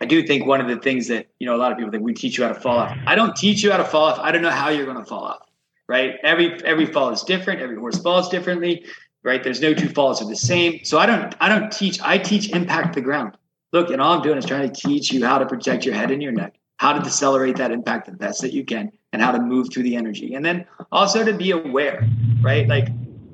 [0.00, 2.02] i do think one of the things that you know a lot of people think
[2.02, 2.96] we teach you how to fall off.
[3.06, 4.18] I don't teach you how to fall off.
[4.18, 5.44] I don't know how you're going to fall off
[5.88, 6.16] right?
[6.22, 7.60] Every every fall is different.
[7.60, 8.84] Every horse falls differently
[9.22, 9.42] right?
[9.42, 10.84] There's no two falls are the same.
[10.84, 13.36] So i don't i don't teach i teach impact the ground.
[13.72, 16.10] Look and all i'm doing is trying to teach you how to protect your head
[16.10, 19.30] and your neck how to decelerate that impact the best that you can and how
[19.32, 20.34] to move through the energy.
[20.34, 22.08] And then also to be aware
[22.44, 22.68] right?
[22.68, 22.88] Like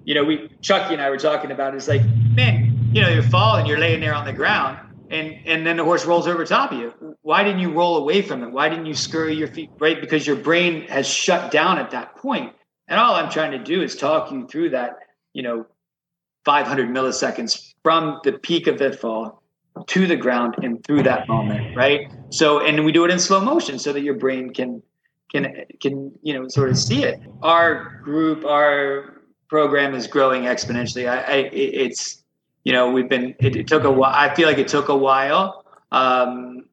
[0.04, 2.02] you know we chucky and i were talking about it, it's like
[2.34, 4.78] man you know you fall and you're laying there on the ground
[5.10, 7.16] and and then the horse rolls over top of you.
[7.22, 8.50] Why didn't you roll away from it?
[8.50, 10.00] Why didn't you scurry your feet right?
[10.00, 12.54] Because your brain has shut down at that point.
[12.88, 14.98] And all i'm trying to do is talk you through that
[15.32, 15.66] you know
[16.44, 19.39] 500 milliseconds from the peak of the fall
[19.86, 22.10] to the ground and through that moment right?
[22.30, 24.82] So and we do it in slow motion so that your brain can
[25.30, 27.20] can can you know sort of see it.
[27.42, 31.08] Our group our program is growing exponentially.
[31.08, 32.22] I, I it's
[32.64, 34.96] you know we've been it, it, took a while i feel like it took a
[34.96, 35.64] while.
[35.92, 36.64] Um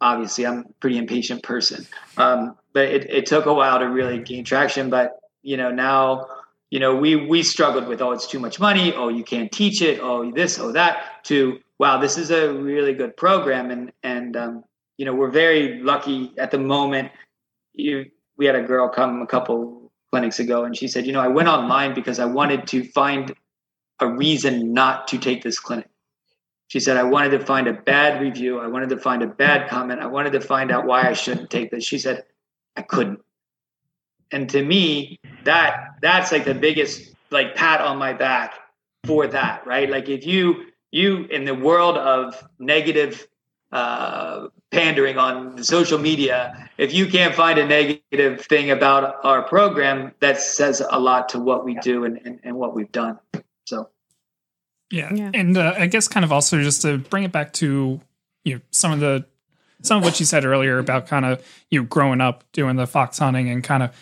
[0.00, 1.86] obviously i'm a pretty impatient person.
[2.16, 4.90] Um but it, it took a while to really gain traction.
[4.90, 6.26] But you know now
[6.70, 8.94] you know we we struggled with oh it's too much money.
[8.94, 10.00] Oh you can't teach it.
[10.00, 13.70] Oh this oh that to wow this is a really good program.
[13.70, 14.64] And and um,
[14.96, 17.10] you know we're very lucky at the moment.
[17.72, 18.06] You
[18.36, 21.26] we had a girl come a couple clinics ago and she said you know i
[21.26, 23.34] went online because i wanted to find
[24.00, 25.88] a reason not to take this clinic.
[26.68, 28.58] She said i wanted to find a bad review.
[28.58, 30.00] I wanted to find a bad comment.
[30.00, 31.84] I wanted to find out why i shouldn't take this.
[31.84, 32.24] She said
[32.76, 33.20] i couldn't.
[34.30, 38.54] And to me that that's like the biggest like pat on my back
[39.04, 39.90] for that right?
[39.90, 43.26] Like if you you in the world of negative
[43.72, 50.12] uh, pandering on social media, if you can't find a negative thing about our program,
[50.20, 53.18] that says a lot to what we do and, and, and what we've done.
[53.66, 53.88] So,
[54.92, 55.32] yeah, yeah.
[55.34, 58.00] and uh, I guess kind of also just to bring it back to
[58.44, 59.26] you know some of the
[59.82, 62.86] some of what you said earlier about kind of you know, growing up doing the
[62.86, 63.94] fox hunting and kind of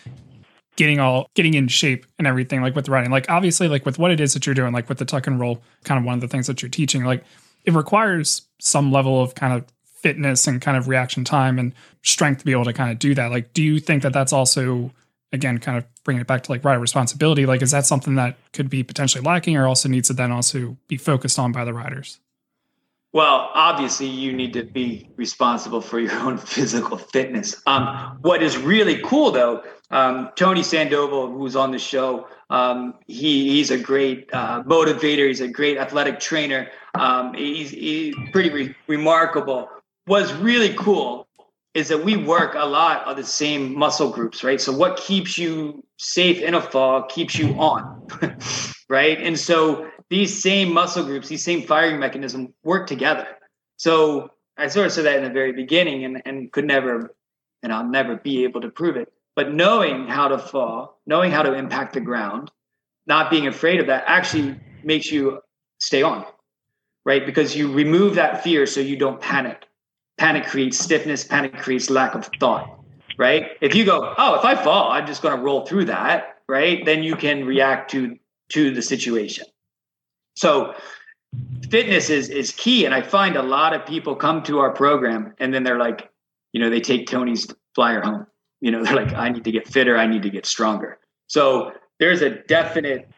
[0.77, 4.11] getting all getting in shape and everything like with riding like obviously like with what
[4.11, 6.21] it is that you're doing like with the tuck and roll kind of one of
[6.21, 7.23] the things that you're teaching like
[7.65, 9.65] it requires some level of kind of
[10.03, 13.15] fitness and kind of reaction time and strength to be able to kind of do
[13.15, 13.31] that.
[13.31, 14.91] Like, do you think that that's also,
[15.33, 17.47] again, kind of bringing it back to like rider responsibility?
[17.47, 20.77] Like, is that something that could be potentially lacking or also needs to then also
[20.89, 22.19] be focused on by the riders?
[23.13, 27.61] Well, obviously, you need to be responsible for your own physical fitness.
[27.67, 33.51] Um, what is really cool, though, um, Tony Sandoval, who's on the show, um, he,
[33.51, 35.29] he's a great uh, motivator.
[35.29, 36.69] He's a great athletic trainer.
[36.95, 39.69] Um, he's, he's, pretty re- remarkable.
[40.07, 41.29] What's really cool
[41.75, 44.61] is that we work a lot of the same muscle groups, right?
[44.61, 48.07] So what keeps you safe in a fall keeps you on,
[48.89, 49.19] right?
[49.19, 53.27] And so these same muscle groups, these same firing mechanisms work together.
[53.79, 57.15] So I sort of said that in the very beginning and, and could never,
[57.63, 59.11] and I'll never be able to prove it.
[59.35, 62.51] But knowing how to fall, knowing how to impact the ground,
[63.07, 65.41] not being afraid of that actually makes you
[65.79, 66.27] stay on,
[67.07, 67.25] right?
[67.25, 69.67] Because you remove that fear so you don't panic
[70.19, 72.79] panic creates stiffness, panic creates lack of thought,
[73.17, 73.53] right?
[73.63, 76.85] If you go, oh, if I fall, I'm just going to roll through that, right?
[76.85, 78.19] Then you can react to
[78.51, 79.47] to the situation.
[80.35, 80.75] So
[81.71, 85.35] fitness is is key and I find a lot of people come to our program
[85.39, 86.11] and then they're like,
[86.53, 88.27] you know, they take Tony's flyer home.
[88.61, 90.99] You know, they're like I need to get fitter, I need to get stronger.
[91.29, 93.09] So there's a definite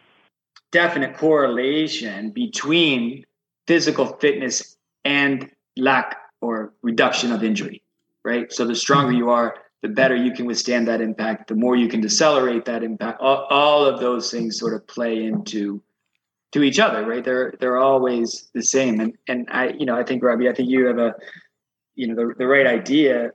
[0.73, 3.25] definite correlation between
[3.67, 7.83] physical fitness and lack or reduction of injury,
[8.25, 8.53] right?
[8.53, 9.19] So the stronger mm-hmm.
[9.19, 12.83] you are, the better you can withstand that impact, the more you can decelerate that
[12.83, 13.21] impact.
[13.21, 15.83] All, all of those things sort of play into
[16.55, 17.25] to each other, right?
[17.25, 19.01] They're they're always the same.
[19.01, 21.15] And and I, you know, I think Robbie, I think you have a,
[21.95, 23.31] you know, the, the right idea,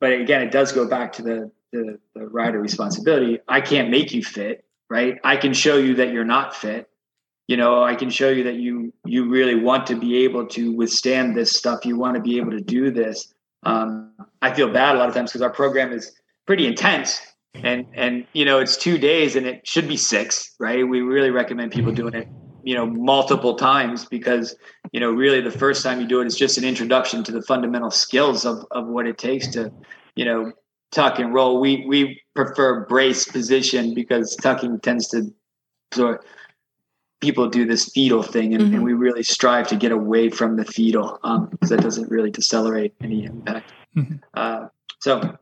[0.00, 3.40] but again, it does go back to the, the the rider responsibility.
[3.48, 5.18] I can't make you fit, right?
[5.24, 6.88] I can show you that you're not fit,
[7.46, 10.72] you know i can show you that you you really want to be able to
[10.72, 13.34] withstand this stuff you want to be able to do this
[13.64, 16.12] um, i feel bad a lot of times because our program is
[16.46, 17.20] pretty intense
[17.62, 21.30] and and you know it's two days and it should be six right we really
[21.30, 22.28] recommend people doing it
[22.64, 24.56] you know multiple times because
[24.92, 27.42] you know really the first time you do it is just an introduction to the
[27.42, 29.70] fundamental skills of of what it takes to
[30.16, 30.52] you know
[30.90, 35.32] tuck and roll we we prefer brace position because tucking tends to
[35.92, 36.24] sort of
[37.24, 38.74] people do this fetal thing, and, mm-hmm.
[38.74, 42.10] and, we really strive to get away from the fetal Um, because um, that doesn't
[42.10, 43.72] really decelerate any impact.
[43.96, 44.16] Mm-hmm.
[44.34, 44.66] Uh,
[45.00, 45.36] so,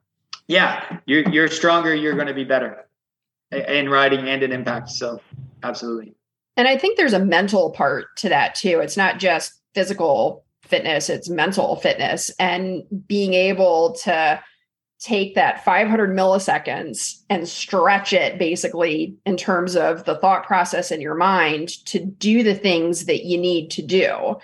[0.47, 1.95] yeah, you're you're stronger.
[1.95, 2.87] You're going to be better
[3.51, 4.91] in riding and in impact.
[4.91, 5.21] So,
[5.63, 6.15] absolutely.
[6.57, 8.81] And I think there's a mental part to that too.
[8.81, 14.43] It's not just physical fitness; it's mental fitness and being able to
[15.03, 21.01] take that 500 milliseconds and stretch it basically in terms of the thought process in
[21.01, 24.37] your mind to do the things that you need to do.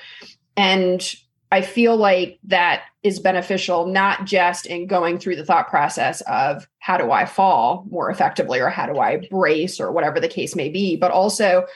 [0.57, 1.15] And
[1.51, 6.69] I feel like that is beneficial not just in going through the thought process of
[6.79, 10.55] how do I fall more effectively or how do I brace or whatever the case
[10.55, 11.67] may be, but also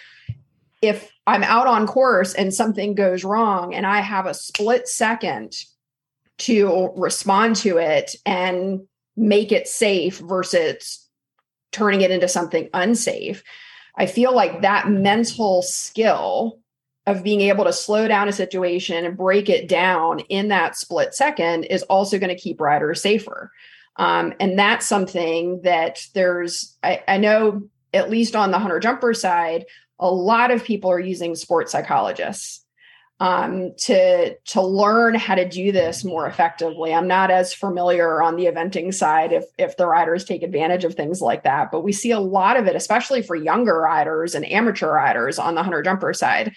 [0.82, 5.64] if I'm out on course and something goes wrong and I have a split second
[6.38, 11.08] to respond to it and make it safe versus
[11.70, 13.42] turning it into something unsafe.
[13.96, 16.58] I feel like that mental skill
[17.07, 21.14] of being able to slow down a situation and break it down in that split
[21.14, 23.50] second is also going to keep riders safer.
[23.96, 29.14] Um, and that's something that there's, I, I know, at least on the hunter jumper
[29.14, 29.66] side,
[29.98, 32.62] a lot of people are using sports psychologists
[33.20, 36.92] um, to to learn how to do this more effectively.
[36.92, 40.94] I'm not as familiar on the eventing side if if the riders take advantage of
[40.94, 44.50] things like that, but we see a lot of it, especially for younger riders and
[44.50, 46.53] amateur riders on the hunter jumper side.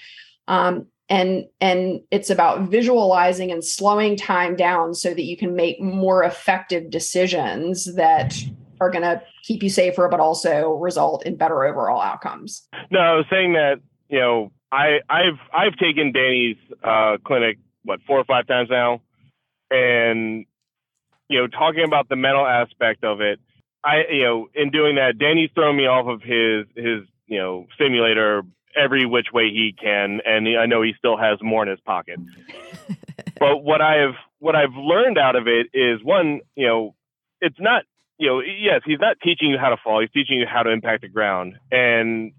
[0.48, 5.80] Um, and and it's about visualizing and slowing time down so that you can make
[5.80, 8.36] more effective decisions that
[8.82, 13.14] are going to keep you safer but also result in better overall outcomes no i
[13.14, 13.76] was saying that
[14.10, 19.02] you know I I've I've taken Danny's uh, clinic what four or five times now,
[19.72, 20.46] and
[21.30, 23.39] you know talking about the mental aspect of it.
[23.84, 27.68] I you know in doing that, Danny's thrown me off of his his you know
[27.80, 28.43] simulator
[28.76, 32.20] every which way he can, and I know he still has more in his pocket.
[33.40, 36.96] but what I've what I've learned out of it is one, you know,
[37.42, 37.84] it's not
[38.18, 40.00] you know, yes, he's not teaching you how to fall.
[40.00, 41.56] He's teaching you how to impact the ground.
[41.72, 42.32] And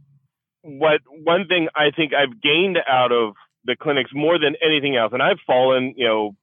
[0.63, 3.35] what one thing I think I've gained out of
[3.65, 6.37] the clinics more than anything else, and I've fallen, you know,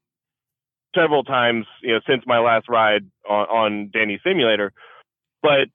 [0.95, 4.72] several times, you know, since my last ride on, on Danny Simulator,
[5.41, 5.68] but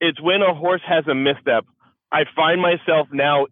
[0.00, 1.64] it's when a horse has a misstep,
[2.16, 3.46] I find myself now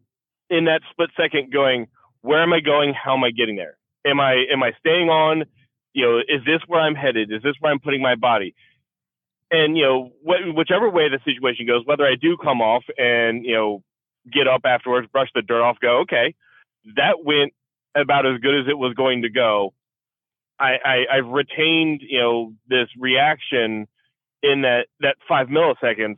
[0.48, 1.88] in that split second going,
[2.22, 2.94] where am I going?
[2.94, 3.76] How am I getting there?
[4.06, 5.44] Am I am I staying on?
[5.92, 7.30] You know, is this where I'm headed?
[7.30, 8.54] Is this where I'm putting my body?
[9.50, 13.44] And you know, wh- whichever way the situation goes, whether I do come off and
[13.44, 13.82] you know
[14.32, 16.34] get up afterwards, brush the dirt off, go, okay,
[16.96, 17.52] that went
[17.94, 19.74] about as good as it was going to go.
[20.58, 23.88] I, I I've retained, you know, this reaction
[24.42, 26.16] in that that five milliseconds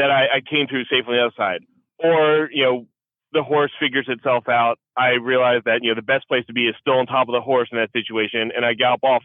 [0.00, 1.60] that I, I came through safely on the other side.
[2.02, 2.86] Or, you know,
[3.32, 4.78] the horse figures itself out.
[4.96, 7.34] I realize that, you know, the best place to be is still on top of
[7.34, 9.22] the horse in that situation and I gallop off.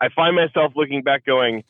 [0.00, 1.64] I find myself looking back going,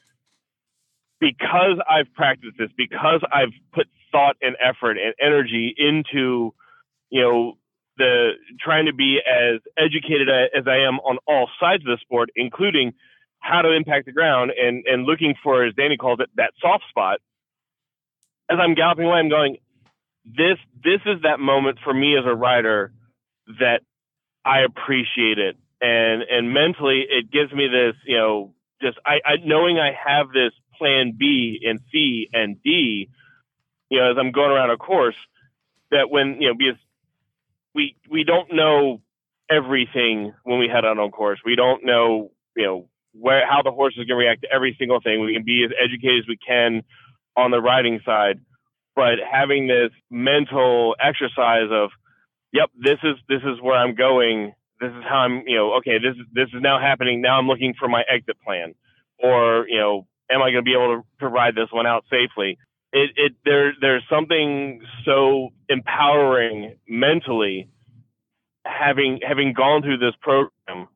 [1.21, 6.53] because I've practiced this, because I've put thought and effort and energy into,
[7.11, 7.59] you know,
[7.97, 12.31] the trying to be as educated as I am on all sides of the sport,
[12.37, 12.93] including
[13.41, 16.85] how to impact the ground and and looking for, as Danny calls it, that soft
[16.89, 17.19] spot.
[18.51, 19.59] As I'm galloping away, I'm going,
[20.25, 22.93] this this is that moment for me as a rider
[23.61, 23.81] that
[24.45, 29.37] I appreciate it and and mentally it gives me this you know just I, I
[29.45, 33.09] knowing I have this plan B and C and D,
[33.91, 35.17] you know, as I'm going around a course,
[35.91, 36.81] that when you know because
[37.75, 39.01] we we don't know
[39.51, 41.41] everything when we head out on course.
[41.45, 44.77] We don't know you know where how the horse is going to react to every
[44.79, 45.21] single thing.
[45.25, 46.83] We can be as educated as we can
[47.37, 48.41] on the riding side,
[48.97, 51.91] but having this mental exercise of,
[52.53, 54.55] yep, this is this is where I'm going.
[54.81, 57.21] This is how I'm, you know, okay, this this is now happening.
[57.21, 58.75] Now I'm looking for my exit plan,
[59.19, 62.59] or you know, am I going to be able to, ride this one out safely?
[62.93, 67.69] It it there there's something so empowering mentally
[68.65, 70.89] having having gone through this program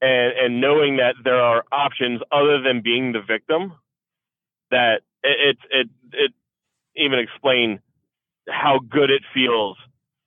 [0.00, 3.72] and and knowing that there are options other than being the victim
[4.70, 6.32] that it it it, it
[6.96, 7.80] even explain
[8.48, 9.76] how good it feels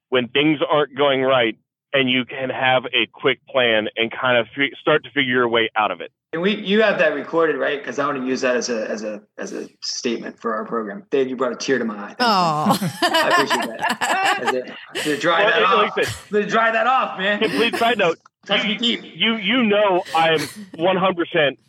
[0.10, 1.58] when things aren't going right
[1.94, 5.48] and you can have a quick plan and kind of f- start to figure your
[5.48, 6.12] way out of it.
[6.34, 7.80] And we, you have that recorded, right?
[7.80, 10.66] Because I want to use that as a as a as a statement for our
[10.66, 11.06] program.
[11.10, 12.16] Dave, you brought a tear to my eye.
[12.20, 14.40] Oh, I appreciate that.
[14.42, 15.98] As a, to dry Well, that off.
[15.98, 17.40] like to dry that off, man.
[17.40, 19.02] Complete side note: Touch me deep.
[19.04, 20.42] you you know I'm
[20.76, 21.60] 100 percent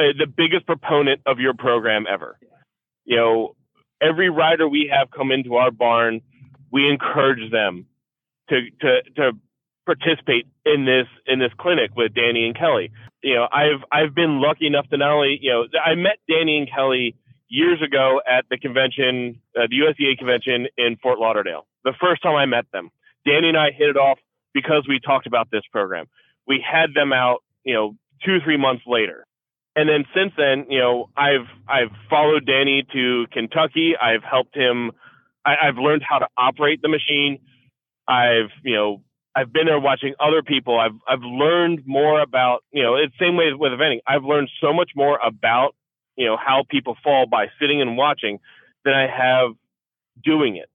[0.00, 2.38] uh, the biggest proponent of your program ever.
[3.04, 3.56] You know,
[4.00, 6.20] every rider we have come into our barn,
[6.72, 7.86] we encourage them
[8.48, 9.32] to to to
[9.86, 12.90] participate in this in this clinic with Danny and Kelly.
[13.22, 16.58] You know, I've I've been lucky enough to not only you know I met Danny
[16.58, 17.16] and Kelly
[17.48, 21.66] years ago at the convention, uh, the USEA convention in Fort Lauderdale.
[21.84, 22.90] The first time I met them,
[23.26, 24.18] Danny and I hit it off
[24.54, 26.06] because we talked about this program.
[26.46, 29.26] We had them out, you know, two three months later.
[29.76, 33.94] And then since then, you know, I've I've followed Danny to Kentucky.
[34.00, 34.92] I've helped him.
[35.44, 37.38] I, I've learned how to operate the machine.
[38.08, 39.02] I've you know
[39.34, 40.78] I've been there watching other people.
[40.78, 44.00] I've I've learned more about you know it's the same way with eventing.
[44.06, 45.74] I've learned so much more about
[46.16, 48.40] you know how people fall by sitting and watching
[48.84, 49.52] than I have
[50.22, 50.68] doing it.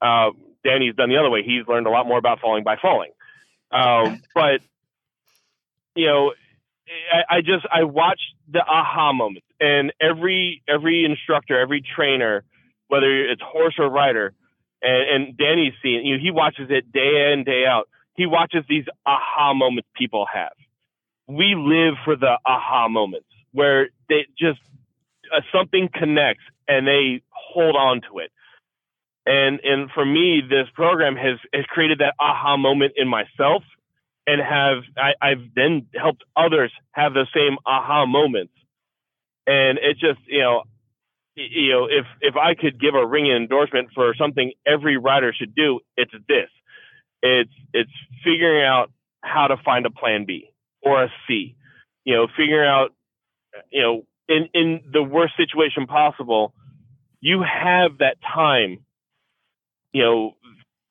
[0.00, 0.30] Uh,
[0.64, 1.42] Danny's done the other way.
[1.42, 3.10] He's learned a lot more about falling by falling.
[3.70, 4.60] Um, but
[5.94, 6.32] you know,
[7.12, 12.44] I, I just I watch the aha moments, and every every instructor, every trainer,
[12.88, 14.34] whether it's horse or rider,
[14.82, 17.88] and, and Danny's seeing you know, he watches it day in day out.
[18.14, 20.52] He watches these aha moments people have.
[21.26, 24.60] We live for the aha moments where they just
[25.34, 28.30] uh, something connects and they hold on to it.
[29.26, 33.62] And and for me, this program has has created that aha moment in myself,
[34.26, 38.52] and have I, I've then helped others have the same aha moments.
[39.46, 40.62] And it just you know,
[41.34, 45.54] you know, if if I could give a ringing endorsement for something every rider should
[45.54, 46.50] do, it's this.
[47.22, 47.90] It's it's
[48.24, 48.90] figuring out
[49.22, 50.50] how to find a plan B
[50.82, 51.56] or a C.
[52.04, 52.90] You know, figuring out
[53.70, 56.54] you know in in the worst situation possible,
[57.20, 58.78] you have that time
[59.92, 60.36] you know,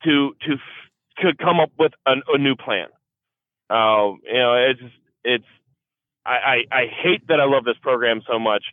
[0.03, 0.55] to to
[1.21, 2.87] to come up with an, a new plan.
[3.69, 4.93] Um, you know, it's
[5.23, 5.45] it's
[6.25, 8.63] I, I I hate that I love this program so much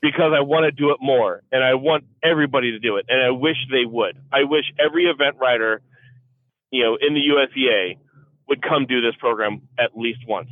[0.00, 3.20] because I want to do it more and I want everybody to do it and
[3.20, 4.16] I wish they would.
[4.32, 5.82] I wish every event writer,
[6.70, 7.98] you know, in the USEA
[8.48, 10.50] would come do this program at least once.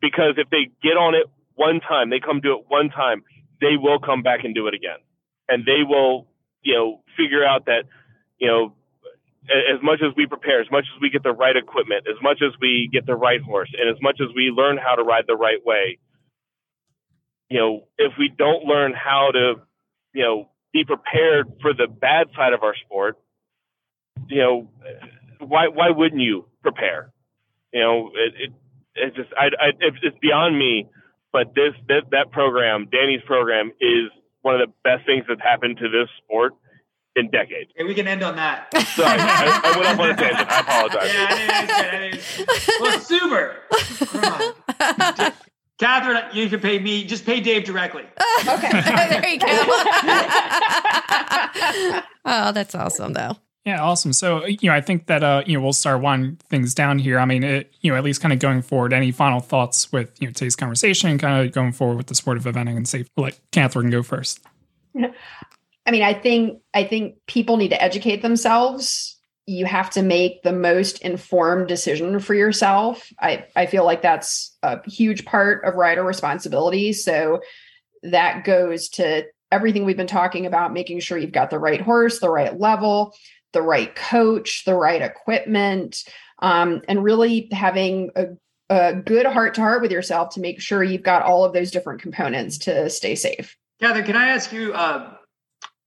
[0.00, 3.22] Because if they get on it one time, they come do it one time,
[3.60, 4.98] they will come back and do it again.
[5.48, 6.26] And they will,
[6.62, 7.84] you know, figure out that
[8.40, 8.72] you know,
[9.50, 12.38] as much as we prepare, as much as we get the right equipment, as much
[12.42, 15.24] as we get the right horse, and as much as we learn how to ride
[15.26, 15.98] the right way,
[17.48, 19.54] you know, if we don't learn how to,
[20.14, 23.18] you know, be prepared for the bad side of our sport,
[24.28, 24.70] you know,
[25.40, 27.12] why why wouldn't you prepare?
[27.72, 28.52] You know, it, it
[28.94, 30.86] it's just I, I it's, it's beyond me,
[31.32, 34.10] but this that that program, Danny's program, is
[34.42, 36.54] one of the best things that's happened to this sport
[37.16, 37.70] in decades.
[37.76, 38.72] And we can end on that.
[38.94, 40.50] Sorry, I, I went off on a tangent.
[40.50, 41.12] I apologize.
[41.12, 41.86] Yeah, I think it's good.
[41.86, 43.56] I think it's- well, super.
[45.18, 45.32] Come.
[45.80, 47.04] Catherine, you can pay me.
[47.04, 48.04] Just pay Dave directly.
[48.48, 48.70] Okay.
[48.70, 49.46] there you go.
[52.24, 53.36] oh, that's awesome, though.
[53.66, 54.12] Yeah, awesome.
[54.14, 57.18] So, you know, I think that uh, you know, we'll start winding things down here.
[57.18, 60.10] I mean, it, you know, at least kind of going forward, any final thoughts with
[60.20, 63.06] you know today's conversation, kind of going forward with the sport of eventing and safe.
[63.16, 64.40] Let Catherine go first.
[65.86, 69.18] I mean, I think I think people need to educate themselves.
[69.46, 73.08] You have to make the most informed decision for yourself.
[73.18, 76.92] I, I feel like that's a huge part of rider responsibility.
[76.92, 77.40] So
[78.04, 82.20] that goes to everything we've been talking about, making sure you've got the right horse,
[82.20, 83.12] the right level,
[83.52, 86.04] the right coach, the right equipment,
[86.38, 88.26] um, and really having a
[88.70, 91.72] a good heart to heart with yourself to make sure you've got all of those
[91.72, 93.56] different components to stay safe.
[93.80, 94.72] Catherine, can I ask you?
[94.72, 95.16] Uh,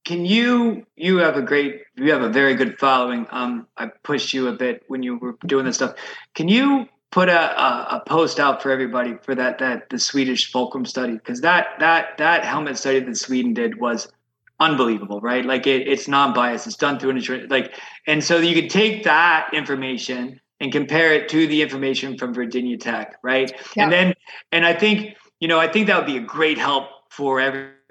[0.06, 3.26] can you you have a great you have a very good following.
[3.32, 5.96] Um, I pushed you a bit when you were doing this stuff.
[6.36, 10.52] Can you put a, a, a post out for everybody for that that the Swedish
[10.52, 14.12] Folksam study because that that that helmet study that Sweden did was
[14.60, 15.46] unbelievable, right?
[15.46, 16.68] Like it, it's non-biased.
[16.68, 17.76] It's done through an insurance, like,
[18.08, 22.78] and so you could take that information and compare it to the information from Virginia
[22.78, 23.52] Tech, right?
[23.76, 23.84] Yeah.
[23.84, 24.14] And then,
[24.52, 27.40] and I think, you know, I think that would be a great help for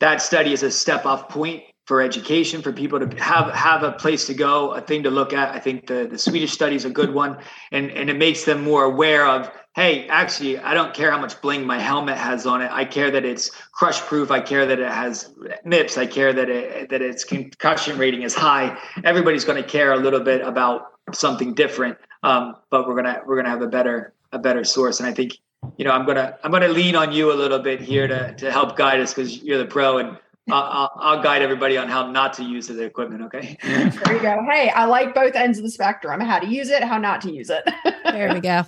[0.03, 3.93] that study is a step off point for education for people to have have a
[3.93, 5.55] place to go a thing to look at.
[5.55, 7.37] I think the the swedish study is a good one
[7.71, 11.41] and and it makes them more aware of hey actually i don't care how much
[11.41, 12.69] bling my helmet has on it.
[12.69, 14.29] I care that it's crush proof.
[14.29, 15.33] I care that it has
[15.65, 18.77] mips i care that it that its concussion rating is high.
[19.05, 20.81] Everybody's going to care a little bit about
[21.13, 24.99] something different um, but we're gonna we're gonna have a better a better source.
[24.99, 25.37] And i think
[25.77, 28.51] you know i'm gonna i'm gonna lean on you a little bit here to to
[28.51, 30.17] help guide us because you're the pro and
[30.51, 33.21] I'll, I'll, guide everybody on how not to use the equipment.
[33.23, 33.57] Okay.
[33.63, 34.43] there you go.
[34.43, 37.31] Hey, I like both ends of the spectrum: how to use it, how not to
[37.31, 37.63] use it.
[38.03, 38.63] there we go.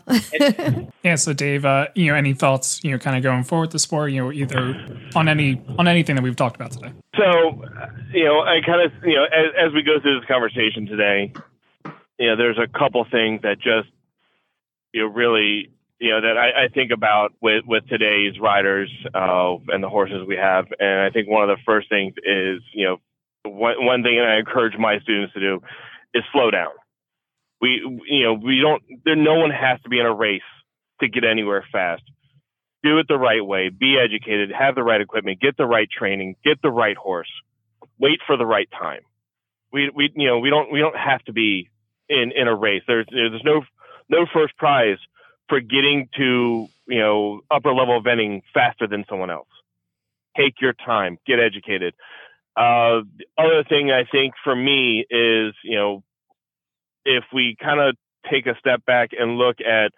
[1.04, 1.16] yeah.
[1.16, 2.82] So, Dave, uh, you know, any thoughts?
[2.82, 4.14] You know, kind of going forward the sport.
[4.14, 6.94] You know, either on any on anything that we've talked about today.
[7.18, 7.62] So,
[8.14, 11.34] you know, I kind of you know, as, as we go through this conversation today,
[12.18, 13.90] you know, there's a couple things that just
[14.94, 19.56] you know really you know that I, I, think about with with today's riders uh,
[19.70, 22.86] and the horses we have, and I think one of the first things is you
[22.86, 22.98] know
[23.46, 25.62] one one thing that I encourage my students to do
[26.14, 26.72] is slow down.
[27.62, 30.42] We you know we don't there no one has to be in a race
[31.00, 32.04] to get anywhere fast.
[32.84, 33.70] Do it the right way.
[33.70, 34.52] Be educated.
[34.52, 35.40] Have the right equipment.
[35.42, 36.36] Get the right training.
[36.44, 37.32] Get the right horse.
[38.00, 39.02] Wait for the right time.
[39.72, 41.70] We we you know we don't we don't have to be
[42.10, 42.84] in in a race.
[42.86, 43.62] There's there's no
[44.10, 44.98] no first prize
[45.50, 49.48] for getting to you know upper level eventing faster than someone else.
[50.38, 51.94] Take your time, get educated.
[52.58, 56.04] Uh, the other thing I think for me is you know
[57.06, 57.96] if we kind of
[58.30, 59.92] take a step back and look at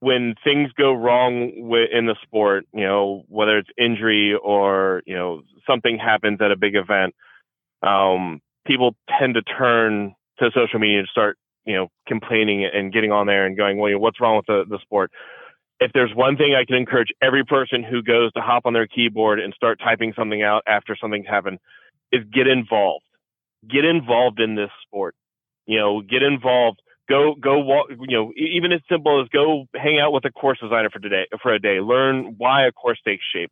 [0.00, 1.50] when things go wrong
[1.92, 6.56] in the sport, you know, whether it's injury or, you know, something happens at a
[6.56, 7.14] big event,
[7.82, 13.12] um, people tend to turn to social media and start you know, complaining and getting
[13.12, 15.10] on there and going, well, you know, what's wrong with the, the sport?
[15.80, 18.86] If there's one thing I can encourage every person who goes to hop on their
[18.86, 21.58] keyboard and start typing something out after something's happened
[22.12, 23.04] is get involved.
[23.68, 25.14] Get involved in this sport.
[25.66, 26.80] You know, get involved.
[27.08, 30.58] Go, go walk, you know, even as simple as go hang out with a course
[30.60, 33.50] designer for today, for a day, learn why a course takes shape.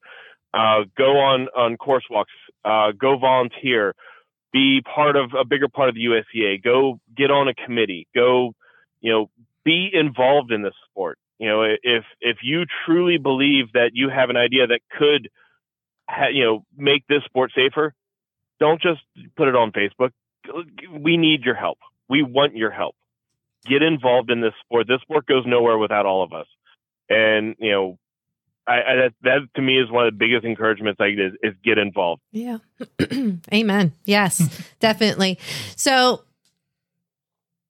[0.54, 2.32] Uh, go on, on course walks,
[2.64, 3.94] uh, go volunteer,
[4.52, 6.62] be part of a bigger part of the USEA.
[6.62, 8.06] Go get on a committee.
[8.14, 8.54] Go,
[9.00, 9.30] you know,
[9.64, 11.18] be involved in this sport.
[11.38, 15.30] You know, if if you truly believe that you have an idea that could,
[16.08, 17.94] ha- you know, make this sport safer,
[18.58, 19.00] don't just
[19.36, 20.10] put it on Facebook.
[20.92, 21.78] We need your help.
[22.08, 22.94] We want your help.
[23.66, 24.86] Get involved in this sport.
[24.86, 26.46] This sport goes nowhere without all of us.
[27.08, 27.98] And you know,
[28.70, 31.32] I, I, that, that to me is one of the biggest encouragements I get is,
[31.42, 32.22] is get involved.
[32.30, 32.58] Yeah.
[33.52, 33.92] Amen.
[34.04, 35.38] Yes, definitely.
[35.74, 36.22] So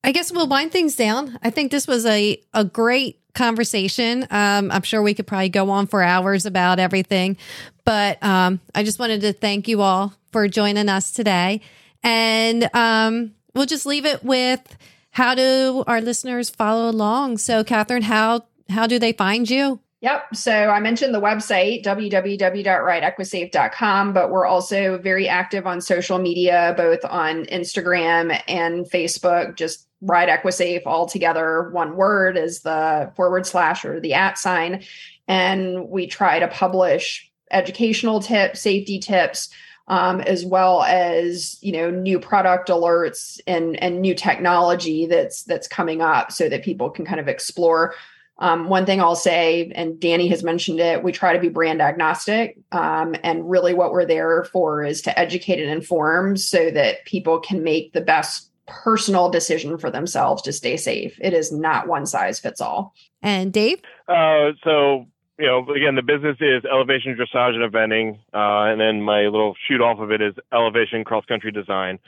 [0.05, 1.39] I guess we'll wind things down.
[1.43, 4.27] I think this was a, a great conversation.
[4.31, 7.39] Um, I'm sure we could probably go on for hours about everything,
[7.85, 11.63] but um, I just wanted to thank you all for joining us today.
[12.03, 14.77] And um, we'll just leave it with
[15.13, 17.39] how do our listeners follow along?
[17.39, 19.81] So, Catherine, how how do they find you?
[20.03, 20.35] Yep.
[20.35, 27.01] So I mentioned the website, www.rideequisafe.com, but we're also very active on social media, both
[27.05, 29.57] on Instagram and Facebook.
[29.57, 34.83] Just Ride Equisafe all together, one word is the forward slash or the at sign.
[35.29, 39.51] And we try to publish educational tips, safety tips,
[39.89, 45.69] um, as well as you know new product alerts and and new technology that's that's
[45.69, 47.95] coming up so that people can kind of explore
[48.41, 51.83] um, one thing I'll say, and Danny has mentioned it, we try to be brand
[51.83, 52.59] agnostic.
[52.73, 57.39] Um, and really, what we're there for is to educate and inform so that people
[57.39, 61.19] can make the best personal decision for themselves to stay safe.
[61.21, 62.95] It is not one size fits all.
[63.23, 63.81] And Dave?
[64.09, 65.07] Uh, so,
[65.39, 68.19] you know, again, the business is Elevation Dressage and Eventing.
[68.33, 71.99] Uh, and then my little shoot off of it is Elevation Cross Country Design.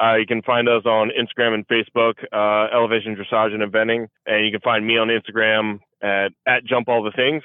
[0.00, 4.46] Uh, you can find us on Instagram and Facebook, uh, Elevation Dressage and Eventing, and
[4.46, 7.42] you can find me on Instagram at, at Jump All the Things.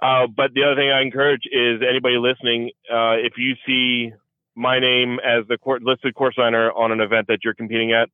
[0.00, 4.12] Uh, but the other thing I encourage is anybody listening, uh, if you see
[4.54, 8.10] my name as the court, listed course signer on an event that you're competing at,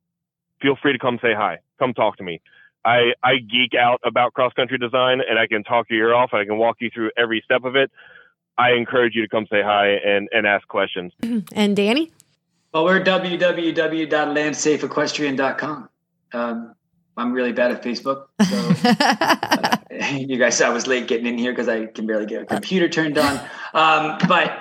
[0.61, 1.59] feel free to come say hi.
[1.79, 2.41] Come talk to me.
[2.85, 6.33] I, I geek out about cross country design and I can talk your ear off
[6.33, 7.91] I can walk you through every step of it.
[8.57, 11.11] I encourage you to come say hi and, and ask questions.
[11.53, 12.11] And Danny?
[12.73, 15.89] Well, we're www.landsafeequestrian.com.
[16.33, 16.73] Um,
[17.15, 18.25] I'm really bad at Facebook.
[18.49, 19.77] So uh,
[20.17, 22.45] you guys saw I was late getting in here because I can barely get a
[22.45, 23.39] computer turned on.
[23.75, 24.57] Um, but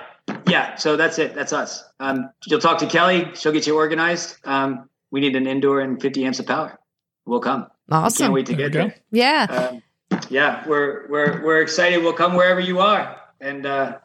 [0.47, 1.35] yeah, so that's it.
[1.35, 1.85] That's us.
[2.01, 3.31] Um, you'll talk to Kelly.
[3.35, 4.37] She'll get you organized.
[4.45, 6.79] Um, we need an indoor and 50 amps of power.
[7.25, 7.69] We'll come.
[7.91, 8.25] Awesome.
[8.25, 8.79] Can't wait to get we go.
[8.81, 8.95] there.
[9.11, 9.71] Yeah.
[9.71, 9.83] Um,
[10.29, 12.03] yeah, we're we're we're excited.
[12.03, 13.97] We'll come wherever you are and uh,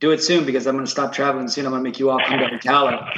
[0.00, 1.64] do it soon because I'm going to stop traveling soon.
[1.64, 3.08] I'm going to make you all come to Ocala,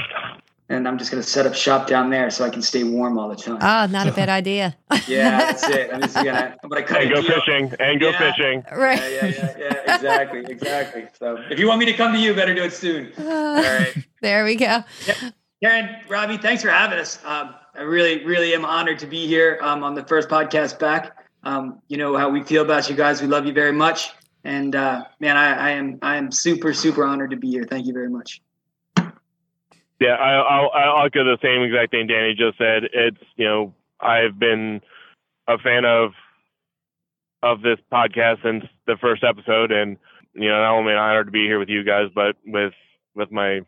[0.68, 3.18] and I'm just going to set up shop down there so I can stay warm
[3.18, 3.58] all the time.
[3.60, 4.76] Ah, not a bad idea.
[5.08, 5.90] yeah, that's it.
[5.92, 7.40] I'm just gonna I'm gonna cut And go deal.
[7.40, 7.72] fishing.
[7.78, 8.18] And go Yeah.
[8.32, 8.64] fishing.
[8.72, 8.98] right.
[9.12, 11.04] Yeah, yeah, yeah, yeah, exactly, exactly.
[11.18, 13.12] So if you want me to come to you, better do it soon.
[13.18, 13.24] All
[13.62, 13.94] right.
[14.22, 14.82] There we go.
[15.62, 17.18] Karen, Robbie, thanks for having us.
[17.24, 21.16] Um, I really, really am honored to be here um, on the first podcast back.
[21.44, 23.20] Um, you know how we feel about you guys.
[23.22, 24.10] We love you very much,
[24.44, 27.64] and uh, man, I, I am I am super, super honored to be here.
[27.64, 28.40] Thank you very much.
[30.00, 32.84] Yeah, I, I'll, I'll echo the same exact thing Danny just said.
[32.92, 34.80] It's you know I've been
[35.48, 36.12] a fan of
[37.42, 39.96] of this podcast since the first episode, and
[40.34, 42.74] you know not only am I honored to be here with you guys, but with
[43.14, 43.60] with my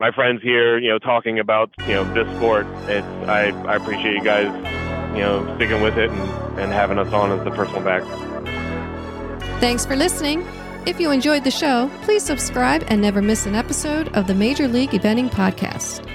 [0.00, 2.66] my friends here, you know, talking about you know this sport.
[2.88, 4.46] It's I, I appreciate you guys,
[5.14, 8.02] you know, sticking with it and, and having us on as the personal back.
[9.60, 10.46] Thanks for listening.
[10.86, 14.66] If you enjoyed the show, please subscribe and never miss an episode of the Major
[14.66, 16.06] League Eventing Podcast.